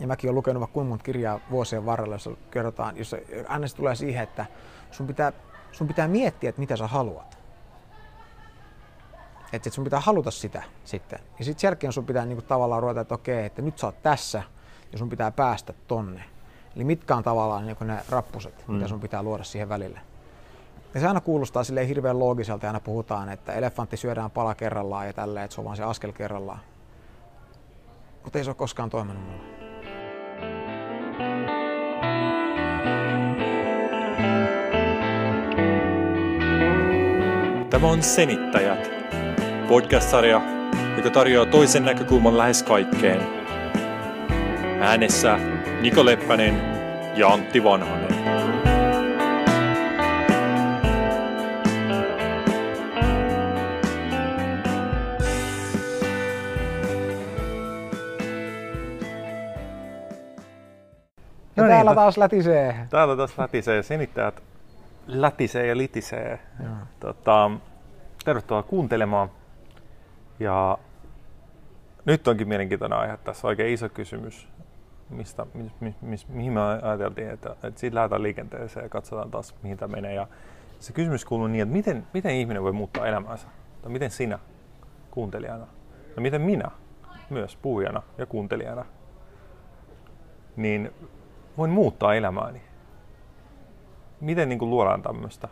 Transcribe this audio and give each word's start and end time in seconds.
ja 0.00 0.06
mäkin 0.06 0.30
olen 0.30 0.34
lukenut 0.34 0.60
vaikka 0.60 0.74
kuinka 0.74 0.88
monta 0.88 1.04
kirjaa 1.04 1.40
vuosien 1.50 1.86
varrella, 1.86 2.14
jossa 2.14 2.30
kerrotaan, 2.50 2.96
jossa 2.96 3.16
aina 3.48 3.68
se 3.68 3.76
tulee 3.76 3.94
siihen, 3.94 4.22
että 4.22 4.46
sun 4.90 5.06
pitää, 5.06 5.32
sun 5.72 5.88
pitää 5.88 6.08
miettiä, 6.08 6.48
että 6.48 6.60
mitä 6.60 6.76
sä 6.76 6.86
haluat. 6.86 7.38
Että 9.52 9.70
sun 9.70 9.84
pitää 9.84 10.00
haluta 10.00 10.30
sitä 10.30 10.62
sitten. 10.84 11.18
Ja 11.38 11.44
sitten 11.44 11.60
sen 11.60 11.68
jälkeen 11.68 11.92
sun 11.92 12.06
pitää 12.06 12.26
niinku 12.26 12.42
tavallaan 12.42 12.82
ruveta, 12.82 13.00
että 13.00 13.14
okei, 13.14 13.46
että 13.46 13.62
nyt 13.62 13.78
sä 13.78 13.86
oot 13.86 14.02
tässä 14.02 14.42
ja 14.92 14.98
sun 14.98 15.08
pitää 15.08 15.30
päästä 15.30 15.74
tonne. 15.86 16.24
Eli 16.76 16.84
mitkä 16.84 17.16
on 17.16 17.22
tavallaan 17.22 17.66
niinku 17.66 17.84
ne 17.84 17.98
rappuset, 18.08 18.64
mm. 18.68 18.74
mitä 18.74 18.88
sun 18.88 19.00
pitää 19.00 19.22
luoda 19.22 19.44
siihen 19.44 19.68
välille. 19.68 20.00
Ja 20.94 21.00
se 21.00 21.06
aina 21.06 21.20
kuulostaa 21.20 21.64
sille 21.64 21.88
hirveän 21.88 22.18
loogiselta 22.18 22.66
ja 22.66 22.70
aina 22.70 22.80
puhutaan, 22.80 23.28
että 23.28 23.52
elefantti 23.52 23.96
syödään 23.96 24.30
pala 24.30 24.54
kerrallaan 24.54 25.06
ja 25.06 25.12
tälleen, 25.12 25.44
että 25.44 25.54
se 25.54 25.60
on 25.60 25.64
vaan 25.64 25.76
se 25.76 25.82
askel 25.82 26.12
kerrallaan. 26.12 26.60
Mutta 28.24 28.38
ei 28.38 28.44
se 28.44 28.50
ole 28.50 28.56
koskaan 28.56 28.90
toiminut 28.90 29.22
mulle. 29.22 29.65
On 37.86 38.02
Senittäjät, 38.02 38.90
podcast-sarja, 39.68 40.42
joka 40.96 41.10
tarjoaa 41.10 41.46
toisen 41.46 41.84
näkökulman 41.84 42.38
lähes 42.38 42.62
kaikkeen. 42.62 43.20
Äänessä 44.80 45.38
Niko 45.80 46.04
Leppänen 46.04 46.60
ja 47.16 47.28
Antti 47.28 47.64
Vanhanen. 47.64 48.16
Ja 61.56 61.62
No 61.62 61.64
niin, 61.64 61.76
täällä 61.76 61.94
taas 61.94 62.18
lätisee. 62.18 62.86
Täällä 62.90 63.16
taas 63.16 63.38
lätisee, 63.38 63.82
senittäjät 63.82 64.42
lätisee 65.06 65.66
ja 65.66 65.76
litisee. 65.76 66.38
Tota, 67.00 67.50
tervetuloa 68.26 68.62
kuuntelemaan. 68.62 69.30
Ja 70.40 70.78
nyt 72.04 72.28
onkin 72.28 72.48
mielenkiintoinen 72.48 72.98
aihe 72.98 73.16
tässä, 73.16 73.48
oikein 73.48 73.74
iso 73.74 73.88
kysymys, 73.88 74.48
mistä, 75.10 75.46
mi, 75.54 75.72
mi, 75.80 75.94
mi, 76.00 76.16
mihin 76.28 76.52
me 76.52 76.60
ajateltiin, 76.60 77.30
että, 77.30 77.50
että 77.50 77.80
siitä 77.80 77.94
lähdetään 77.94 78.22
liikenteeseen 78.22 78.84
ja 78.84 78.88
katsotaan 78.88 79.30
taas, 79.30 79.54
mihin 79.62 79.76
tämä 79.76 79.96
menee. 79.96 80.14
Ja 80.14 80.26
se 80.80 80.92
kysymys 80.92 81.24
kuuluu 81.24 81.46
niin, 81.46 81.62
että 81.62 81.72
miten, 81.72 82.06
miten 82.14 82.34
ihminen 82.34 82.62
voi 82.62 82.72
muuttaa 82.72 83.06
elämäänsä? 83.06 83.48
Tai 83.82 83.92
miten 83.92 84.10
sinä 84.10 84.38
kuuntelijana? 85.10 85.66
Ja 86.16 86.22
miten 86.22 86.42
minä 86.42 86.70
myös 87.30 87.56
puhujana 87.56 88.02
ja 88.18 88.26
kuuntelijana 88.26 88.84
niin 90.56 90.90
voin 91.58 91.70
muuttaa 91.70 92.14
elämääni? 92.14 92.60
Miten 94.20 94.48
niin 94.48 94.58
kuin 94.58 94.70
luodaan 94.70 95.02
tämmöistä 95.02 95.48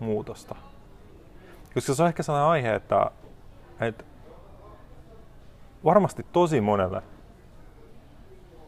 muutosta? 0.00 0.54
Koska 1.74 1.94
se 1.94 2.02
on 2.02 2.08
ehkä 2.08 2.22
sellainen 2.22 2.50
aihe, 2.50 2.74
että, 2.74 3.10
että 3.80 4.04
varmasti 5.84 6.26
tosi 6.32 6.60
monelle 6.60 7.02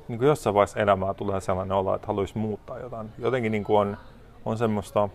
niin 0.09 0.19
kuin 0.19 0.29
jossain 0.29 0.55
vaiheessa 0.55 0.81
elämää 0.81 1.15
tulee 1.15 1.41
sellainen 1.41 1.77
olo, 1.77 1.95
että 1.95 2.07
haluaisi 2.07 2.39
muuttaa 2.39 2.79
jotain. 2.79 3.11
Jotenkin 3.19 3.53
niin 3.53 3.65
kuin 3.65 3.79
on, 3.81 3.97
on 4.45 4.59
semmoista 4.59 5.09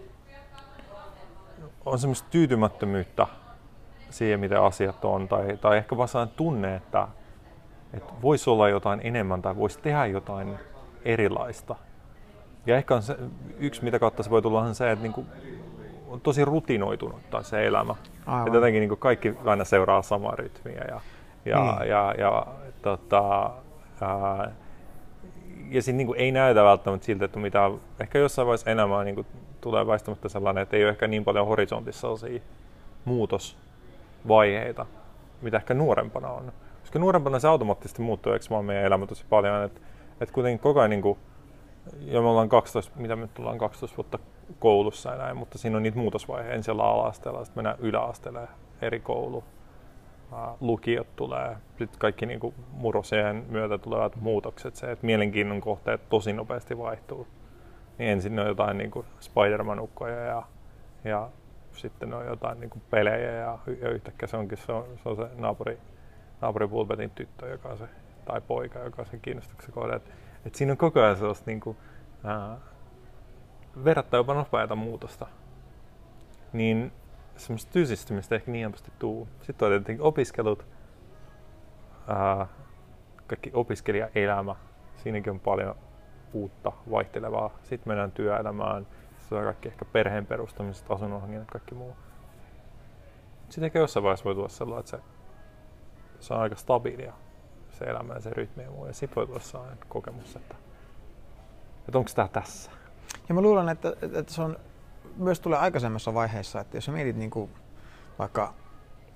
on 1.86 2.00
semmoista 2.00 2.28
tyytymättömyyttä 2.32 3.28
siihen, 4.10 4.40
miten 4.40 4.62
asiat 4.62 5.06
on, 5.06 5.28
tai, 5.28 5.58
tai 5.58 5.78
ehkä 5.78 5.98
vaan 5.98 6.08
sellainen 6.08 6.36
tunne, 6.36 6.76
että, 6.76 7.08
että 7.94 8.14
voisi 8.22 8.50
olla 8.50 8.70
jotain 8.70 9.00
enemmän 9.04 9.42
tai 9.42 9.56
voisi 9.56 9.80
tehdä 9.80 10.06
jotain 10.06 10.60
erilaista. 11.06 11.76
Ja 12.66 12.78
ehkä 12.78 12.96
on 12.96 13.02
se, 13.02 13.18
yksi, 13.58 13.84
mitä 13.84 14.00
kautta 14.00 14.24
se 14.24 14.30
voi 14.30 14.42
tulla, 14.42 14.62
on 14.62 14.76
se, 14.76 14.92
että 14.92 15.04
niin 15.04 15.14
kuin 15.14 15.28
on 16.10 16.22
tosi 16.22 16.46
rutinoitunut 16.46 17.30
tai 17.30 17.44
se 17.44 17.68
elämä. 17.68 17.96
Aivan. 18.26 18.54
Jotenkin 18.54 18.80
niin 18.80 18.90
kuin 18.90 19.00
kaikki 19.00 19.34
aina 19.46 19.66
seuraa 19.66 20.02
samaa 20.02 20.36
rytmiä. 20.36 20.86
Ja, 20.88 21.02
ja, 21.46 21.76
Niin. 21.80 21.90
ja, 21.90 22.16
ja, 22.18 22.48
tota, 22.82 23.52
ää, 24.02 24.52
ja 25.70 25.82
niin 25.94 26.16
ei 26.16 26.32
näytä 26.32 26.64
välttämättä 26.64 27.06
siltä, 27.06 27.26
että 27.26 27.40
mitä 27.40 27.72
ehkä 28.00 28.20
jossain 28.20 28.46
vaiheessa 28.46 28.72
elämää 28.72 29.04
niin 29.04 29.26
tulee 29.62 29.88
väistämättä 29.88 30.30
sellainen, 30.30 30.62
että 30.62 30.78
ei 30.78 30.84
ole 30.84 30.90
ehkä 30.92 31.08
niin 31.08 31.24
paljon 31.24 31.48
horisontissa 31.48 32.02
sellaisia 32.02 32.42
muutosvaiheita, 33.06 34.86
mitä 35.42 35.58
ehkä 35.58 35.74
nuorempana 35.74 36.30
on. 36.30 36.52
Koska 36.82 37.00
nuorempana 37.00 37.40
se 37.40 37.48
automaattisesti 37.48 38.02
muuttuu, 38.02 38.34
eikö 38.34 38.46
vaan 38.50 38.66
meidän 38.66 38.86
elämä 38.86 39.08
tosi 39.08 39.26
paljon, 39.30 39.64
että 39.64 39.82
et 40.22 40.32
kuitenkin 40.32 40.60
koko 40.60 40.80
ajan 40.80 40.90
niin 40.90 41.02
kuin, 41.02 41.18
ja 42.02 42.22
me 42.22 42.28
ollaan 42.28 42.50
12, 42.50 42.92
mitä 42.96 43.16
me 43.16 43.28
tullaan 43.34 43.58
12 43.58 43.98
vuotta 43.98 44.20
koulussa 44.60 45.10
ja 45.12 45.18
näin, 45.18 45.38
mutta 45.38 45.58
siinä 45.58 45.78
on 45.78 45.84
niitä 45.84 45.98
muutosvaiheita. 45.98 46.56
Ensin 46.56 46.72
ollaan 46.72 46.94
ala-asteella, 46.94 47.46
sitten 47.46 47.64
mennään 47.64 47.80
yläasteelle, 47.80 48.48
eri 48.82 49.00
koulu, 49.00 49.44
lukiot 50.62 51.16
tulee, 51.16 51.58
sitten 51.78 52.00
kaikki 52.00 52.26
niin 52.26 52.40
kuin 52.40 52.56
murrosien 52.72 53.46
myötä 53.50 53.78
tulevat 53.78 54.16
muutokset, 54.16 54.76
se, 54.76 54.92
että 54.92 55.06
mielenkiinnon 55.06 55.62
kohteet 55.62 56.10
tosi 56.10 56.34
nopeasti 56.34 56.78
vaihtuu. 56.78 57.28
Niin 57.98 58.10
ensin 58.10 58.40
on 58.40 58.48
jotain 58.48 58.78
niin 58.78 58.92
kuin 58.92 59.06
Spider-Man-ukkoja 59.20 60.20
ja, 60.20 60.44
ja 61.04 61.30
sitten 61.72 62.14
on 62.14 62.26
jotain 62.26 62.60
niin 62.60 62.70
kuin 62.70 62.82
pelejä 62.90 63.32
ja, 63.32 63.58
ja 63.82 63.90
yhtäkkiä 63.90 64.28
se 64.28 64.38
onkin 64.38 64.58
se, 64.58 64.72
on, 64.72 64.86
se, 65.04 65.10
on 65.10 65.16
se 65.16 65.28
naapuri, 65.38 65.78
naapuri 66.42 66.68
tyttö, 67.16 67.48
joka 67.48 67.70
on 67.70 67.78
se, 67.78 67.88
tai 68.26 68.42
poika, 68.42 68.80
joka 68.80 69.02
on 69.02 69.06
se 69.06 69.18
kiinnostuksen 69.18 69.74
kohde. 69.74 69.96
Et, 69.96 70.12
et 70.46 70.56
siinä 70.56 70.74
on 70.74 70.78
koko 70.78 71.00
ajan 71.00 71.18
sellaista 71.18 71.44
niin 71.48 71.60
kuin, 71.60 71.78
ää, 72.24 72.58
verrattain 73.86 74.20
jopa 74.20 74.34
nopeata 74.34 74.76
muutosta. 74.76 75.28
Niin 76.54 76.92
semmoista 77.36 77.72
tysistymistä 77.72 78.36
ehkä 78.36 78.52
niin 78.52 78.66
helposti 78.66 78.92
tuu. 79.00 79.28
Sitten 79.42 79.66
on 79.66 79.72
tietenkin 79.72 80.06
opiskelut, 80.06 80.66
ää, 82.08 82.48
kaikki 83.28 83.52
opiskelijaelämä. 83.54 84.56
Siinäkin 84.96 85.32
on 85.32 85.40
paljon 85.40 85.76
uutta, 86.34 86.72
vaihtelevaa. 86.92 87.50
Sitten 87.64 87.90
mennään 87.90 88.12
työelämään. 88.12 88.88
Sitten 89.18 89.38
on 89.38 89.44
kaikki 89.44 89.68
ehkä 89.68 89.86
perheen 89.86 90.26
perustamiset, 90.26 90.92
asunnonhankinnat, 90.92 91.52
kaikki 91.52 91.76
muu. 91.76 91.96
Sitten 93.44 93.64
ehkä 93.64 93.80
jossain 93.80 94.04
vaiheessa 94.04 94.26
voi 94.26 94.36
tulla 94.36 94.50
sellainen, 94.50 94.80
että 94.80 94.92
se, 94.92 95.00
se 96.20 96.34
on 96.34 96.40
aika 96.40 96.56
stabiilia 96.56 97.14
se 97.80 97.86
elämä 97.86 98.14
ja 98.14 98.22
se 98.22 98.30
rytmi 98.30 98.64
ja 98.64 98.70
muu. 98.72 98.86
Ja 98.86 98.94
sitten 98.94 99.16
voi 99.16 99.28
tulla 99.28 99.40
sellainen 99.40 99.78
kokemus, 99.90 100.36
että, 100.36 100.56
että 101.88 101.98
onko 101.98 102.10
tämä 102.16 102.28
tässä. 102.28 102.72
Ja 103.30 103.36
mä 103.36 103.42
luulen, 103.42 103.70
että, 103.70 103.94
että 104.02 104.34
se 104.34 104.42
on 104.42 104.58
myös 105.16 105.40
tulee 105.40 105.60
aikaisemmassa 105.60 106.14
vaiheessa, 106.14 106.60
että 106.62 106.78
jos 106.78 106.86
sä 106.86 106.92
mietit 106.92 107.16
niin 107.16 107.30
kuin 107.30 107.52
vaikka 108.20 108.54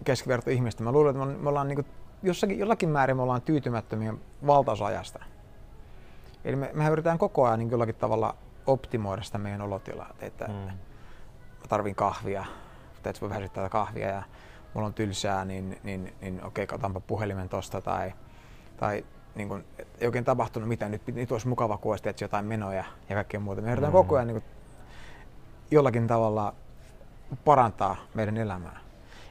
keskiverto 0.05 0.49
ihmistä, 0.49 0.83
mä 0.83 0.91
luulen, 0.91 1.15
että 1.21 1.37
me 1.43 1.49
ollaan 1.49 1.67
niin 1.67 1.75
kuin, 1.75 1.87
jossakin, 2.23 2.59
jollakin 2.59 2.89
määrin 2.89 3.15
me 3.17 3.21
ollaan 3.23 3.41
tyytymättömiä 3.41 4.13
valtaosa 4.47 4.85
ajasta. 4.85 5.19
Eli 6.45 6.55
me, 6.55 6.71
mehän 6.73 6.91
yritetään 6.91 7.17
koko 7.17 7.45
ajan 7.45 7.59
niin 7.59 7.71
jollakin 7.71 7.95
tavalla 7.95 8.35
optimoida 8.67 9.21
sitä 9.21 9.37
meidän 9.37 9.61
olotilaa. 9.61 10.13
Että, 10.19 10.45
Mm. 10.47 10.53
mä 10.53 11.67
tarvin 11.69 11.95
kahvia, 11.95 12.45
että 12.97 13.21
voi 13.21 13.29
väsyttää 13.29 13.69
kahvia 13.69 14.07
ja 14.09 14.23
mulla 14.73 14.87
on 14.87 14.93
tylsää, 14.93 15.45
niin, 15.45 15.79
niin, 15.83 16.13
niin 16.21 16.43
okei, 16.45 16.67
otanpa 16.73 16.99
puhelimen 16.99 17.49
tosta 17.49 17.81
tai, 17.81 18.13
tai 18.83 19.05
niin 19.35 19.63
et 19.79 19.87
ei 19.99 20.07
oikein 20.07 20.25
tapahtunut 20.25 20.69
mitään, 20.69 20.91
nyt, 20.91 21.07
nyt 21.07 21.31
olisi 21.31 21.47
mukava, 21.47 21.77
kun 21.77 21.91
olisi 21.91 22.23
jotain 22.23 22.45
menoja 22.45 22.83
ja 23.09 23.15
kaikkea 23.15 23.39
muuta. 23.39 23.61
Me 23.61 23.67
yritetään 23.67 23.93
Mm. 23.93 23.97
koko 23.97 24.15
ajan 24.15 24.27
niin 24.27 24.41
kun, 24.41 24.49
jollakin 25.71 26.07
tavalla 26.07 26.53
parantaa 27.45 27.95
meidän 28.13 28.37
elämää. 28.37 28.79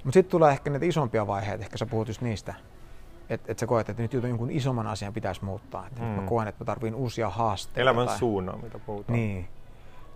Mutta 0.04 0.14
sitten 0.14 0.30
tulee 0.30 0.52
ehkä 0.52 0.70
näitä 0.70 0.86
isompia 0.86 1.26
vaiheita, 1.26 1.64
ehkä 1.64 1.78
sä 1.78 1.86
puhut 1.86 2.08
just 2.08 2.20
niistä, 2.20 2.54
että 3.30 3.52
et 3.52 3.58
sä 3.58 3.66
koet, 3.66 3.88
että 3.88 4.02
nyt 4.02 4.12
jonkun 4.12 4.50
isomman 4.50 4.86
asian 4.86 5.12
pitäisi 5.12 5.44
muuttaa. 5.44 5.86
Että 5.86 6.00
mm. 6.00 6.06
mä 6.06 6.22
koen, 6.22 6.48
että 6.48 6.64
mä 6.64 6.66
tarvin 6.66 6.94
uusia 6.94 7.30
haasteita. 7.30 7.80
Elämän 7.80 8.06
tai- 8.06 8.18
suunnan, 8.18 8.60
mitä 8.62 8.78
puhutaan. 8.78 9.18
niin. 9.18 9.48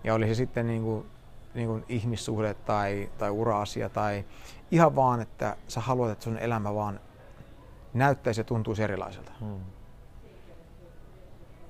Ja 0.04 0.14
oli 0.14 0.26
se 0.28 0.34
sitten 0.34 0.66
niin 0.66 0.82
kuin, 0.82 1.06
niin 1.54 1.68
kuin 1.68 1.84
ihmissuhde 1.88 2.54
tai, 2.54 3.10
tai 3.18 3.30
ura-asia 3.30 3.88
tai 3.88 4.24
ihan 4.70 4.96
vaan, 4.96 5.20
että 5.20 5.56
sä 5.68 5.80
haluat, 5.80 6.10
että 6.10 6.24
sun 6.24 6.38
elämä 6.38 6.74
vaan 6.74 7.00
näyttäisi 7.98 8.40
ja 8.40 8.44
tuntuisi 8.44 8.82
erilaiselta. 8.82 9.32
Mm. 9.40 9.60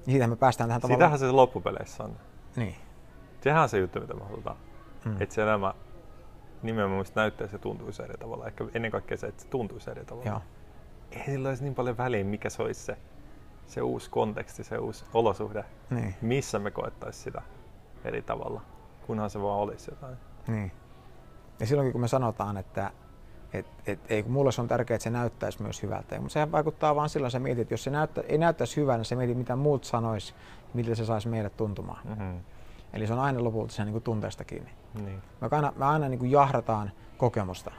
Siitä 0.05 0.27
me 0.27 0.37
päästään 0.37 0.69
tähän 0.69 0.81
tavallaan. 0.81 1.11
Sitähän 1.11 1.19
se 1.19 1.31
loppupeleissä 1.31 2.05
on. 2.05 2.17
Niin. 2.57 2.75
Sehän 3.41 3.63
on 3.63 3.69
se 3.69 3.79
juttu, 3.79 4.01
mitä 4.01 4.15
me 4.15 4.25
halutaan. 4.25 4.57
Mm. 5.05 5.11
Mm. 5.11 5.17
Että 5.23 5.35
se 5.35 5.43
elämä 5.43 5.75
nimenomaan 6.63 7.05
näyttäisi 7.15 7.55
ja 7.55 7.59
tuntuisi 7.59 8.03
eri 8.03 8.15
tavalla. 8.19 8.47
Ehkä 8.47 8.65
ennen 8.75 8.91
kaikkea 8.91 9.17
se, 9.17 9.27
että 9.27 9.43
se 9.43 9.49
tuntuisi 9.49 9.91
eri 9.91 10.05
tavalla. 10.05 10.31
Joo. 10.31 10.41
Ei 11.11 11.25
sillä 11.25 11.49
olisi 11.49 11.63
niin 11.65 11.75
paljon 11.75 11.97
väliä, 11.97 12.25
mikä 12.25 12.51
se 12.51 12.63
olisi 12.63 12.81
se, 12.85 12.97
se 13.67 13.83
uusi 13.83 14.11
konteksti, 14.11 14.65
se 14.65 14.79
uusi 14.79 15.05
olosuhde, 15.15 15.65
Niin. 15.91 16.15
missä 16.21 16.59
me 16.59 16.71
koettaisiin 16.71 17.25
sitä 17.25 17.43
eri 18.05 18.23
tavalla, 18.23 18.61
kunhan 19.07 19.31
se 19.31 19.43
vaan 19.43 19.59
olisi 19.59 19.91
jotain. 19.91 20.17
Niin. 20.49 20.73
Ja 21.61 21.67
silloinkin 21.67 21.93
kun 21.93 22.01
me 22.01 22.09
sanotaan, 22.09 22.57
että, 22.57 22.91
Et, 23.59 23.67
et, 23.87 23.99
ei, 24.09 24.23
kun 24.23 24.33
mulle 24.33 24.53
se 24.53 24.61
on 24.61 24.69
tärkeää, 24.69 24.97
että 24.97 25.05
se 25.05 25.11
näyttäisi 25.11 25.63
myös 25.63 25.83
hyvältä. 25.83 26.21
Mutta 26.21 26.33
sehän 26.33 26.53
vaikuttaa 26.53 26.97
vaan 26.97 27.09
silloin, 27.09 27.29
että 27.29 27.33
sä 27.33 27.43
mietit, 27.43 27.63
että 27.63 27.75
jos 27.75 27.85
se 27.85 27.91
näyttä, 27.91 28.23
ei 28.29 28.39
näyttäisi 28.39 28.77
hyvältä, 28.77 28.99
niin 28.99 29.05
se 29.05 29.17
mietit, 29.17 29.39
mitä 29.39 29.57
muut 29.57 29.85
sanois, 29.85 30.35
miltä 30.75 30.95
se 30.95 31.05
saisi 31.05 31.29
meidät 31.29 31.57
tuntumaan. 31.57 31.99
Mm-hmm. 32.05 32.41
Eli 32.93 33.07
se 33.07 33.13
on 33.13 33.19
aina 33.19 33.45
lopulta 33.45 33.73
se 33.73 33.85
niin 33.85 34.03
tunteesta 34.03 34.45
kiinni. 34.45 34.71
Niin. 34.95 35.23
Me 35.41 35.49
aina, 35.51 35.73
me 35.77 35.85
aina 35.85 36.09
niin 36.09 36.19
kuin 36.19 36.31
jahdataan 36.31 36.91
kokemusta. 37.17 37.73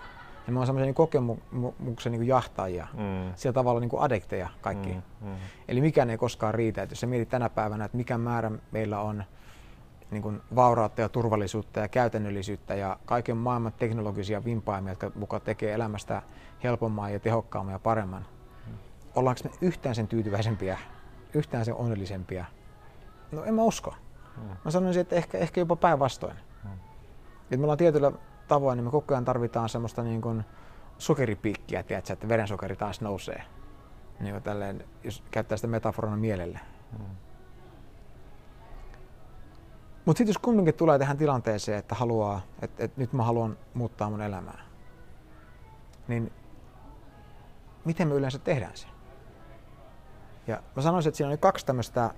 Ja 0.48 0.54
me 0.54 0.60
on 0.60 0.66
semmoisia 0.66 0.86
niin 0.86 0.96
kokemuksen 0.96 2.12
niin 2.12 2.28
jahtajia. 2.28 2.88
Mm. 2.94 3.34
Sillä 3.36 3.54
tavalla 3.54 3.80
niin 3.80 3.90
kuin 3.90 4.02
adekteja 4.02 4.50
kaikki. 4.62 4.90
Mm. 4.90 5.28
Mm. 5.28 5.36
Eli 5.68 5.82
mikään 5.82 6.10
ei 6.10 6.18
koskaan 6.18 6.54
riitä. 6.54 6.82
Et 6.82 6.90
jos 6.90 7.00
sä 7.00 7.08
mietit 7.08 7.30
tänä 7.30 7.50
päivänä, 7.50 7.86
että 7.86 7.98
mikä 7.98 8.18
määrä 8.18 8.52
meillä 8.72 9.00
on 9.00 9.24
niin 10.12 10.22
kuin 10.22 10.42
vaurautta 10.56 11.02
ja 11.02 11.10
turvallisuutta 11.10 11.80
ja 11.80 11.88
käytännöllisyyttä 11.88 12.76
ja 12.76 13.00
kaiken 13.06 13.38
maailman 13.38 13.74
teknologisia 13.74 14.44
vimpaimia, 14.46 14.92
jotka 14.92 15.12
mukaan 15.16 15.42
tekee 15.42 15.74
elämästä 15.74 16.22
helpomman 16.64 17.14
ja 17.14 17.20
tehokkaamman 17.20 17.74
ja 17.74 17.80
paremman. 17.80 18.26
Mm. 18.68 18.74
Ollaanko 19.16 19.42
me 19.44 19.50
yhtään 19.62 19.96
sen 19.96 20.08
tyytyväisempiä, 20.08 20.78
yhtään 21.34 21.66
sen 21.66 21.76
onnellisempia? 21.76 22.46
No 23.32 23.44
en 23.44 23.54
mä 23.54 23.62
usko. 23.62 23.96
Mm. 24.38 24.50
Mä 24.66 24.72
sanoisin, 24.72 25.02
että 25.02 25.16
ehkä, 25.16 25.38
ehkä 25.38 25.62
jopa 25.62 25.76
päinvastoin. 25.76 26.38
Mm. 26.64 26.70
me 27.60 27.64
ollaan 27.64 27.78
tietyllä 27.78 28.12
tavoin, 28.48 28.78
niin 28.78 28.86
me 28.86 28.92
koko 28.92 29.14
ajan 29.14 29.26
tarvitaan 29.26 29.70
semmoista 29.70 30.04
niin 30.04 30.22
kuin 30.22 30.46
sokeripiikkiä, 30.98 31.84
tiedätkö, 31.84 32.14
että 32.14 32.28
verensokeri 32.28 32.76
taas 32.76 33.02
nousee. 33.02 33.44
Niin 34.20 34.44
tälleen, 34.44 34.84
jos 35.04 35.24
käyttää 35.32 35.58
sitä 35.58 35.68
metaforana 35.68 36.18
mielelle. 36.18 36.60
Mm. 37.00 37.06
Mutta 40.08 40.18
sitten 40.18 40.34
jos 40.34 40.38
kumminkin 40.38 40.74
tulee 40.74 41.00
tähän 41.00 41.18
tilanteeseen, 41.18 41.80
että 41.80 41.96
haluaa, 41.96 42.42
että, 42.62 42.84
että 42.84 43.02
nyt 43.02 43.14
mä 43.14 43.24
haluan 43.24 43.58
muuttaa 43.74 44.10
mun 44.10 44.22
elämää, 44.22 44.64
niin 46.08 46.34
miten 47.86 48.08
me 48.08 48.14
yleensä 48.14 48.40
tehdään 48.40 48.78
se? 48.78 48.88
Ja 50.48 50.64
mä 50.76 50.82
sanoisin, 50.82 51.10
että 51.10 51.18
siinä 51.18 51.32
on 51.32 51.38
kaksi 51.38 51.66
tämmöistä, 51.66 52.14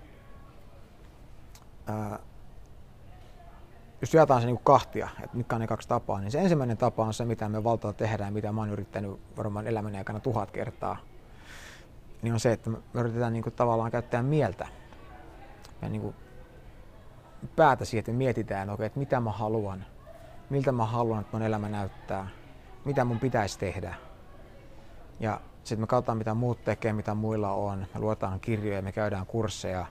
jos 4.02 4.14
jaetaan 4.14 4.42
se 4.42 4.48
niin 4.48 4.60
kahtia, 4.64 5.10
että 5.24 5.38
mitkä 5.38 5.56
on 5.56 5.62
ne 5.62 5.68
kaksi 5.68 5.88
tapaa, 5.88 6.20
niin 6.20 6.32
se 6.32 6.40
ensimmäinen 6.40 6.78
tapa 6.78 7.06
on 7.06 7.14
se, 7.14 7.26
mitä 7.26 7.50
me 7.50 7.64
valtaa 7.64 7.94
tehdään, 7.94 8.34
mitä 8.34 8.52
mä 8.52 8.62
oon 8.62 8.70
yrittänyt 8.70 9.20
varmaan 9.38 9.68
elämäni 9.68 9.98
aikana 9.98 10.20
tuhat 10.20 10.52
kertaa, 10.52 10.98
niin 12.22 12.34
on 12.34 12.40
se, 12.40 12.52
että 12.52 12.70
me 12.70 12.78
yritetään 12.94 13.34
niin 13.34 13.44
kuin 13.44 13.54
tavallaan 13.54 13.92
käyttää 13.92 14.24
mieltä 14.24 14.68
ja 15.82 15.90
niin 15.90 16.02
kuin 16.02 16.16
päätä 17.56 17.86
siihen, 17.86 18.00
että 18.00 18.12
mietitään, 18.12 18.70
okay, 18.70 18.86
että 18.86 19.00
mitä 19.00 19.20
mä 19.20 19.32
haluan, 19.32 19.86
miltä 20.50 20.72
mä 20.72 20.86
haluan, 20.86 21.22
että 21.22 21.38
mun 21.38 21.46
elämä 21.46 21.70
näyttää, 21.70 22.28
mitä 22.86 23.06
mun 23.06 23.20
pitäisi 23.20 23.60
tehdä. 23.60 23.96
Ja 25.20 25.42
sitten 25.64 25.80
me 25.80 25.88
katsotaan, 25.88 26.18
mitä 26.18 26.34
muut 26.34 26.64
tekee, 26.64 26.94
mitä 26.94 27.14
muilla 27.14 27.52
on. 27.52 27.88
Me 27.94 28.00
luetaan 28.00 28.40
kirjoja, 28.40 28.82
me 28.82 28.92
käydään 28.92 29.26
kursseja. 29.26 29.86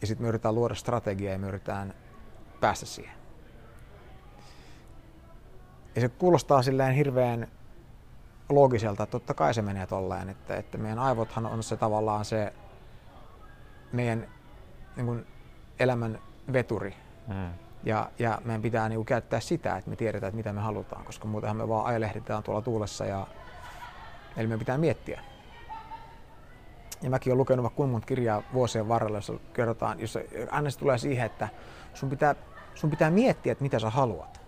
Ja 0.00 0.06
sitten 0.06 0.24
me 0.24 0.28
yritetään 0.28 0.54
luoda 0.54 0.74
strategiaa 0.74 1.32
ja 1.32 1.38
me 1.38 1.48
yritetään 1.48 1.94
päästä 2.60 2.86
siihen. 2.86 3.14
Ja 5.94 6.00
se 6.00 6.08
kuulostaa 6.08 6.62
silleen 6.62 6.94
hirveän 6.94 7.48
loogiselta, 8.48 9.02
että 9.02 9.12
totta 9.12 9.34
kai 9.34 9.54
se 9.54 9.62
menee 9.62 9.86
tolleen, 9.86 10.28
että, 10.28 10.56
että 10.56 10.78
meidän 10.78 10.98
aivothan 10.98 11.46
on 11.46 11.62
se 11.62 11.76
tavallaan 11.76 12.24
se 12.24 12.52
meidän 13.92 14.28
niin 14.96 15.06
kuin 15.06 15.26
elämän 15.78 16.18
veturi. 16.52 16.94
Mm. 17.28 17.50
Ja, 17.84 18.10
ja 18.18 18.38
meidän 18.44 18.62
pitää 18.62 18.88
niin 18.88 18.98
kuin, 18.98 19.06
käyttää 19.06 19.40
sitä, 19.40 19.76
että 19.76 19.90
me 19.90 19.96
tiedetään, 19.96 20.28
että 20.28 20.36
mitä 20.36 20.52
me 20.52 20.60
halutaan, 20.60 21.04
koska 21.04 21.28
muutenhan 21.28 21.56
me 21.56 21.68
vaan 21.68 21.86
ajelehditään 21.86 22.42
tuolla 22.42 22.62
tuulessa. 22.62 23.04
Ja, 23.04 23.26
eli 24.36 24.46
me 24.46 24.58
pitää 24.58 24.78
miettiä. 24.78 25.20
Ja 27.02 27.10
mäkin 27.10 27.30
olen 27.30 27.38
lukenut 27.38 27.62
vaikka 27.62 27.76
kuinka 27.76 27.92
monta 27.92 28.06
kirjaa 28.06 28.42
vuosien 28.52 28.88
varrella, 28.88 29.18
jossa 29.18 29.32
kerrotaan, 29.52 30.00
jossa 30.00 30.20
aina 30.50 30.70
se 30.70 30.78
tulee 30.78 30.98
siihen, 30.98 31.26
että 31.26 31.48
sun 31.94 32.10
pitää, 32.10 32.34
sun 32.74 32.90
pitää 32.90 33.10
miettiä, 33.10 33.52
että 33.52 33.62
mitä 33.62 33.78
sä 33.78 33.90
haluat. 33.90 34.40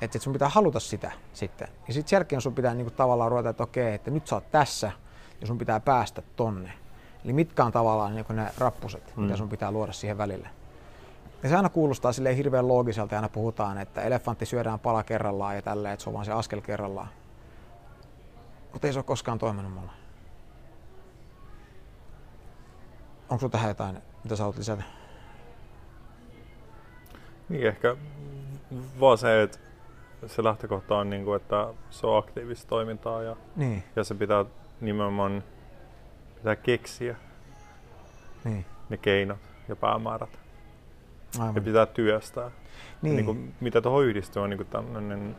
Että 0.00 0.18
sun 0.18 0.32
pitää 0.32 0.48
haluta 0.48 0.80
sitä 0.80 1.12
sitten. 1.32 1.68
Ja 1.88 1.92
sitten 1.92 2.08
sen 2.08 2.16
jälkeen 2.16 2.40
sun 2.40 2.54
pitää 2.54 2.74
niinku 2.74 2.90
tavallaan 2.90 3.30
ruveta, 3.30 3.48
että 3.48 3.62
okei, 3.62 3.94
että 3.94 4.10
nyt 4.10 4.26
sä 4.26 4.34
oot 4.34 4.50
tässä 4.50 4.92
ja 5.40 5.46
sun 5.46 5.58
pitää 5.58 5.80
päästä 5.80 6.22
tonne. 6.36 6.72
Eli 7.26 7.32
mitkä 7.32 7.64
on 7.64 7.72
tavallaan 7.72 8.14
niin 8.14 8.26
ne 8.30 8.50
rappuset, 8.58 9.12
mm. 9.16 9.22
mitä 9.22 9.36
sun 9.36 9.48
pitää 9.48 9.70
luoda 9.70 9.92
siihen 9.92 10.18
välille. 10.18 10.48
Ja 11.42 11.48
se 11.48 11.56
aina 11.56 11.68
kuulostaa 11.68 12.12
sille 12.12 12.36
hirveän 12.36 12.68
loogiselta 12.68 13.14
ja 13.14 13.18
aina 13.18 13.28
puhutaan, 13.28 13.78
että 13.78 14.02
elefantti 14.02 14.46
syödään 14.46 14.78
pala 14.78 15.02
kerrallaan 15.02 15.56
ja 15.56 15.62
tälleen, 15.62 15.92
että 15.92 16.02
se 16.02 16.10
on 16.10 16.14
vaan 16.14 16.24
se 16.24 16.32
askel 16.32 16.60
kerrallaan. 16.60 17.08
Mutta 18.72 18.86
ei 18.86 18.92
se 18.92 18.98
ole 18.98 19.04
koskaan 19.04 19.38
toiminut 19.38 19.72
mulle. 19.72 19.90
Onko 23.28 23.38
sinulla 23.38 23.52
tähän 23.52 23.68
jotain, 23.68 23.98
mitä 24.24 24.36
sä 24.36 24.42
haluat 24.42 24.58
lisätä? 24.58 24.82
Niin, 27.48 27.66
ehkä 27.66 27.96
vaan 29.00 29.18
se, 29.18 29.42
että 29.42 29.58
se 30.26 30.44
lähtökohta 30.44 30.96
on, 30.96 31.10
niin 31.10 31.24
kuin, 31.24 31.36
että 31.36 31.68
se 31.90 32.06
on 32.06 32.18
aktiivista 32.18 32.68
toimintaa 32.68 33.22
ja, 33.22 33.36
niin. 33.56 33.84
ja 33.96 34.04
se 34.04 34.14
pitää 34.14 34.44
nimenomaan 34.80 35.42
pitää 36.46 36.56
keksiä 36.56 37.16
niin. 38.44 38.64
ne 38.88 38.96
keinot 38.96 39.38
ja 39.68 39.76
päämäärät. 39.76 40.38
Aivan. 41.38 41.54
Ja 41.54 41.60
pitää 41.60 41.86
työstää. 41.86 42.50
Niin. 43.02 43.16
niin 43.16 43.26
kuin, 43.26 43.54
mitä 43.60 43.80
tuohon 43.80 44.04
yhdistyy 44.04 44.42
on 44.42 44.50
niin 44.50 44.66
tämmöinen 44.66 45.36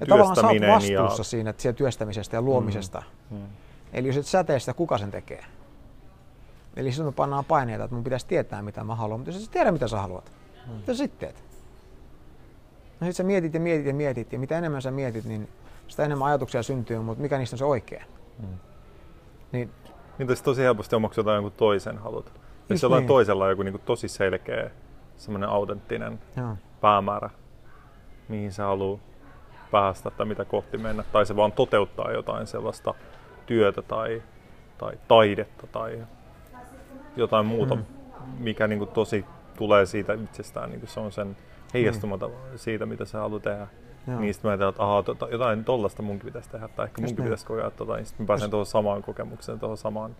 ja 0.00 0.06
tavallaan 0.06 0.36
sä 0.36 0.46
oot 0.46 0.56
vastuussa 0.74 1.20
ja... 1.20 1.24
siinä 1.24 1.54
siellä 1.58 1.76
työstämisestä 1.76 2.36
ja 2.36 2.42
luomisesta. 2.42 3.02
Mm. 3.30 3.36
Mm. 3.36 3.46
Eli 3.92 4.08
jos 4.08 4.16
et 4.16 4.26
sä 4.26 4.44
tee 4.44 4.58
sitä, 4.58 4.74
kuka 4.74 4.98
sen 4.98 5.10
tekee? 5.10 5.44
Eli 6.76 6.92
sinun 6.92 7.14
pannaan 7.14 7.44
paineita, 7.44 7.84
että 7.84 7.94
mun 7.94 8.04
pitäisi 8.04 8.26
tietää 8.26 8.62
mitä 8.62 8.84
mä 8.84 8.94
haluan, 8.94 9.20
mutta 9.20 9.30
jos 9.30 9.44
et 9.44 9.50
tiedä 9.50 9.72
mitä 9.72 9.88
sä 9.88 10.00
haluat, 10.00 10.32
mm. 10.66 10.72
mitä 10.72 10.92
sä 10.92 10.96
sitten 10.96 11.28
teet? 11.28 11.44
No 13.00 13.06
sit 13.06 13.16
sä 13.16 13.22
mietit 13.22 13.54
ja 13.54 13.60
mietit 13.60 13.86
ja 13.86 13.94
mietit 13.94 14.32
ja 14.32 14.38
mitä 14.38 14.58
enemmän 14.58 14.82
sä 14.82 14.90
mietit, 14.90 15.24
niin 15.24 15.48
sitä 15.88 16.04
enemmän 16.04 16.28
ajatuksia 16.28 16.62
syntyy, 16.62 16.98
mutta 16.98 17.22
mikä 17.22 17.38
niistä 17.38 17.54
on 17.54 17.58
se 17.58 17.64
oikea? 17.64 18.04
Mm. 18.38 18.58
Niin 19.52 19.70
niin 20.18 20.28
tosi, 20.28 20.44
tosi 20.44 20.62
helposti 20.62 20.96
omaksi 20.96 21.20
jotain 21.20 21.34
jonkun 21.34 21.52
toisen 21.52 21.98
halut. 21.98 22.32
Jos 22.68 22.82
jollain 22.82 23.00
niin. 23.00 23.08
toisella 23.08 23.44
on 23.44 23.50
joku 23.50 23.62
niin 23.62 23.72
kuin 23.72 23.82
tosi 23.82 24.08
selkeä, 24.08 24.70
semmoinen 25.16 25.48
autenttinen 25.48 26.18
Joo. 26.36 26.56
päämäärä, 26.80 27.30
mihin 28.28 28.52
se 28.52 28.62
haluaa 28.62 28.98
päästä 29.70 30.10
tai 30.10 30.26
mitä 30.26 30.44
kohti 30.44 30.78
mennä, 30.78 31.04
tai 31.12 31.26
se 31.26 31.36
vaan 31.36 31.52
toteuttaa 31.52 32.12
jotain 32.12 32.46
sellaista 32.46 32.94
työtä 33.46 33.82
tai, 33.82 34.22
tai 34.78 34.92
taidetta 35.08 35.66
tai 35.66 35.98
jotain 37.16 37.46
muuta, 37.46 37.74
mm. 37.74 37.84
mikä 38.38 38.66
niin 38.66 38.78
kuin 38.78 38.90
tosi 38.90 39.24
tulee 39.58 39.86
siitä 39.86 40.12
itsestään, 40.12 40.70
niin 40.70 40.80
kuin 40.80 40.90
se 40.90 41.00
on 41.00 41.12
sen 41.12 41.36
heijastumata 41.74 42.28
mm. 42.28 42.34
siitä, 42.56 42.86
mitä 42.86 43.04
se 43.04 43.18
haluaa 43.18 43.40
tehdä. 43.40 43.66
Joo. 44.06 44.20
Niin 44.20 44.34
sitten 44.34 44.48
mä 44.48 44.52
ajattelin, 44.52 44.70
että 44.70 44.82
ahaa, 44.82 45.02
tota, 45.02 45.28
jotain 45.28 45.64
tollasta 45.64 46.02
munkin 46.02 46.26
pitäisi 46.26 46.50
tehdä, 46.50 46.68
tai 46.68 46.84
ehkä 46.86 47.00
munkin 47.00 47.16
niin. 47.16 47.24
pitäisi 47.24 47.46
kokea 47.46 47.70
tota, 47.70 47.96
niin 47.96 48.06
sitten 48.06 48.24
mä 48.24 48.28
pääsen 48.28 48.50
tuohon 48.50 48.66
samaan 48.66 49.02
kokemukseen, 49.02 49.58
tuohon 49.58 49.76
samaan 49.76 50.16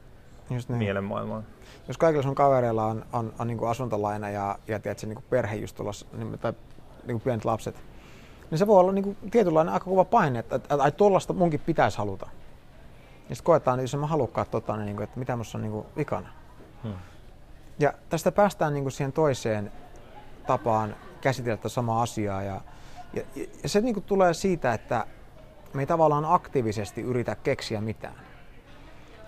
just 0.50 0.68
niin. 0.68 0.78
mielenmaailmaan. 0.78 1.44
Jos 1.88 1.98
kaikilla 1.98 2.22
sun 2.22 2.34
kavereilla 2.34 2.86
on, 2.86 3.04
on, 3.12 3.32
on 3.38 3.46
niin 3.46 3.58
kuin 3.58 3.70
asuntolaina 3.70 4.30
ja, 4.30 4.58
ja 4.68 4.78
tiedätkö, 4.78 5.06
niin 5.06 5.14
kuin 5.14 5.24
perhe 5.30 5.56
just 5.56 5.76
tulossa, 5.76 6.06
niin, 6.12 6.38
tai 6.38 6.52
niin 7.06 7.14
kuin 7.14 7.20
pienet 7.20 7.44
lapset, 7.44 7.82
niin 8.50 8.58
se 8.58 8.66
voi 8.66 8.80
olla 8.80 8.92
niin 8.92 9.04
kuin 9.04 9.16
tietynlainen 9.30 9.74
aika 9.74 9.84
kova 9.84 10.04
paine, 10.04 10.38
että, 10.38 10.56
että, 10.56 10.74
että 10.74 10.90
tuollaista 10.90 11.32
munkin 11.32 11.60
pitäisi 11.60 11.98
haluta. 11.98 12.26
Ja 13.28 13.34
sitten 13.34 13.46
koetaan, 13.46 13.78
että 13.78 13.84
jos 13.84 14.00
mä 14.00 14.06
halukkaan 14.06 14.46
tota, 14.50 14.76
niin, 14.76 14.96
kuin, 14.96 15.04
että 15.04 15.18
mitä 15.18 15.36
musta 15.36 15.58
on 15.58 15.62
niin 15.62 15.72
kuin 15.72 15.86
vikana. 15.96 16.28
Hmm. 16.82 16.94
Ja 17.78 17.92
tästä 18.08 18.32
päästään 18.32 18.72
niin 18.72 18.84
kuin 18.84 18.92
siihen 18.92 19.12
toiseen 19.12 19.72
tapaan 20.46 20.96
käsitellä 21.20 21.68
samaa 21.68 22.02
asiaa. 22.02 22.42
Ja, 22.42 22.60
ja, 23.12 23.22
ja 23.62 23.68
se 23.68 23.80
niin 23.80 24.02
tulee 24.02 24.34
siitä, 24.34 24.74
että 24.74 25.06
me 25.74 25.82
ei 25.82 25.86
tavallaan 25.86 26.24
aktiivisesti 26.28 27.00
yritä 27.00 27.34
keksiä 27.34 27.80
mitään. 27.80 28.20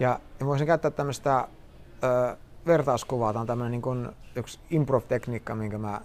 Ja, 0.01 0.21
ja 0.41 0.47
voisin 0.47 0.67
käyttää 0.67 0.91
tämmöistä 0.91 1.49
vertauskuvaa. 2.67 3.33
Tämä 3.33 3.41
on 3.41 3.47
tämmöinen 3.47 3.71
niin 3.71 3.83
kuin, 3.83 4.09
yksi 4.37 4.61
improv-tekniikka, 4.71 5.55
minkä 5.55 5.79
mä 5.79 6.01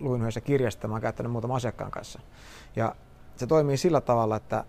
luin 0.00 0.22
yhdessä 0.22 0.40
kirjasta. 0.40 0.88
Mä 0.88 0.94
oon 0.94 1.02
käyttänyt 1.02 1.32
muutaman 1.32 1.56
asiakkaan 1.56 1.90
kanssa. 1.90 2.20
Ja 2.76 2.94
se 3.36 3.46
toimii 3.46 3.76
sillä 3.76 4.00
tavalla, 4.00 4.36
että 4.36 4.64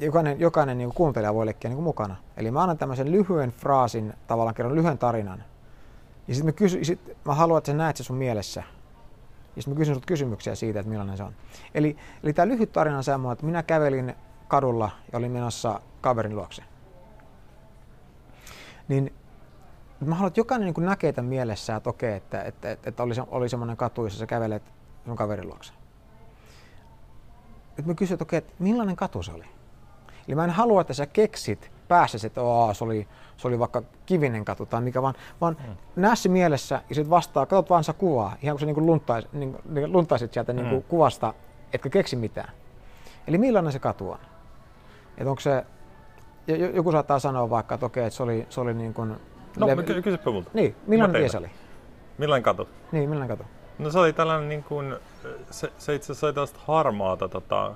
jokainen, 0.00 0.40
jokainen 0.40 0.78
niin 0.78 0.94
kuuntelija 0.94 1.34
voi 1.34 1.46
leikkiä 1.46 1.70
niin 1.70 1.82
mukana. 1.82 2.16
Eli 2.36 2.50
mä 2.50 2.62
annan 2.62 2.78
tämmöisen 2.78 3.12
lyhyen 3.12 3.50
fraasin, 3.50 4.14
tavallaan 4.26 4.54
kerron 4.54 4.74
lyhyen 4.74 4.98
tarinan. 4.98 5.44
Ja 6.28 6.34
sitten 6.34 6.54
mä, 6.60 6.68
sit 6.82 7.00
mä 7.24 7.34
haluan, 7.34 7.58
että 7.58 7.70
sä 7.70 7.76
näet 7.76 7.96
se 7.96 8.04
sun 8.04 8.16
mielessä. 8.16 8.62
Ja 9.56 9.62
sitten 9.62 9.74
mä 9.74 9.78
kysyn 9.78 9.94
sinulta 9.94 10.06
kysymyksiä 10.06 10.54
siitä, 10.54 10.80
että 10.80 10.90
millainen 10.90 11.16
se 11.16 11.22
on. 11.22 11.34
Eli, 11.74 11.96
eli 12.22 12.32
tämä 12.32 12.48
lyhyt 12.48 12.72
tarina 12.72 12.96
on 12.96 13.04
semmoinen, 13.04 13.32
että 13.32 13.46
minä 13.46 13.62
kävelin 13.62 14.14
kadulla 14.48 14.90
ja 15.12 15.18
olin 15.18 15.32
menossa 15.32 15.80
kaverin 16.00 16.36
luokse. 16.36 16.62
Niin 18.88 19.12
mä 20.00 20.14
haluan, 20.14 20.28
että 20.28 20.40
jokainen 20.40 20.74
niin 20.76 20.86
näkee 20.86 21.12
tämän 21.12 21.28
mielessä, 21.28 21.76
että 21.76 21.90
okei, 21.90 22.14
että, 22.14 22.42
että, 22.42 22.70
että, 22.70 22.88
että 22.88 23.02
oli, 23.02 23.14
oli 23.28 23.48
semmoinen 23.48 23.76
katu, 23.76 24.04
jossa 24.04 24.18
sä 24.18 24.26
kävelet 24.26 24.62
sun 25.06 25.16
kaverin 25.16 25.48
luokse. 25.48 25.72
nyt 27.76 27.86
mä 27.86 27.94
kysyin, 27.94 28.14
että 28.14 28.22
okei, 28.22 28.38
että 28.38 28.52
millainen 28.58 28.96
katu 28.96 29.22
se 29.22 29.32
oli? 29.32 29.44
Eli 30.28 30.34
mä 30.34 30.44
en 30.44 30.50
halua, 30.50 30.80
että 30.80 30.94
sä 30.94 31.06
keksit 31.06 31.73
päässä, 31.88 32.26
että 32.26 32.42
Oo, 32.42 32.74
se, 32.74 32.84
oli, 32.84 33.08
se 33.36 33.48
oli 33.48 33.58
vaikka 33.58 33.82
kivinen 34.06 34.44
katu 34.44 34.66
tai 34.66 34.80
mikä 34.80 35.02
vaan, 35.02 35.14
vaan 35.40 35.56
mm. 35.66 35.76
näe 35.96 36.16
se 36.16 36.28
mielessä 36.28 36.82
ja 36.88 36.94
sitten 36.94 37.10
vastaa, 37.10 37.46
katsot 37.46 37.70
vaan 37.70 37.84
sitä 37.84 37.98
kuvaa, 37.98 38.36
ihan 38.42 38.54
kun 38.54 38.60
sä 38.60 38.66
niin 38.66 38.86
luntais, 38.86 39.32
niin, 39.32 39.56
niin 39.64 39.92
luntaisit 39.92 40.32
sieltä 40.32 40.52
mm. 40.52 40.62
niin 40.62 40.82
kuvasta, 40.82 41.34
etkä 41.72 41.90
keksi 41.90 42.16
mitään. 42.16 42.52
Eli 43.26 43.38
millainen 43.38 43.72
se 43.72 43.78
katu 43.78 44.10
on? 44.10 44.18
Että 45.18 45.30
onko 45.30 45.40
se, 45.40 45.64
joku 46.74 46.92
saattaa 46.92 47.18
sanoa 47.18 47.50
vaikka, 47.50 47.74
että 47.74 47.86
okei, 47.86 48.04
että 48.04 48.16
se 48.16 48.22
oli, 48.22 48.46
se 48.50 48.60
oli 48.60 48.74
niin 48.74 48.94
kuin... 48.94 49.16
No, 49.56 49.66
lev... 49.66 49.84
ky- 49.84 50.02
kysypä 50.02 50.30
multa. 50.30 50.50
Niin, 50.54 50.76
millainen 50.86 51.20
tie 51.20 51.28
se 51.28 51.38
oli? 51.38 51.50
Millainen 52.18 52.42
katu? 52.42 52.68
Niin, 52.92 53.10
millainen 53.10 53.38
katu? 53.38 53.50
No 53.78 53.90
se 53.90 53.98
oli 53.98 54.12
tällainen 54.12 54.48
niin 54.48 54.62
kuin, 54.62 54.96
se, 55.50 55.72
se 55.78 55.94
itse 55.94 56.12
asiassa 56.12 56.26
oli 56.26 56.34
tällaista 56.34 56.60
harmaata 56.66 57.28
tota, 57.28 57.74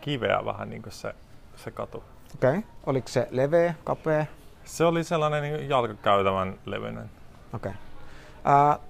kiveä 0.00 0.44
vähän 0.44 0.70
niin 0.70 0.82
kuin 0.82 0.92
se, 0.92 1.14
se 1.56 1.70
katu. 1.70 2.04
Okei. 2.34 2.58
Okay. 2.58 2.62
Oliko 2.86 3.08
se 3.08 3.28
leveä, 3.30 3.74
kapea? 3.84 4.26
Se 4.64 4.84
oli 4.84 5.04
sellainen 5.04 5.42
niin 5.42 5.68
jalkakäytävän 5.68 6.58
levyinen. 6.66 7.10
Okei. 7.54 7.72
Okay. 7.72 8.74
Uh, 8.74 8.80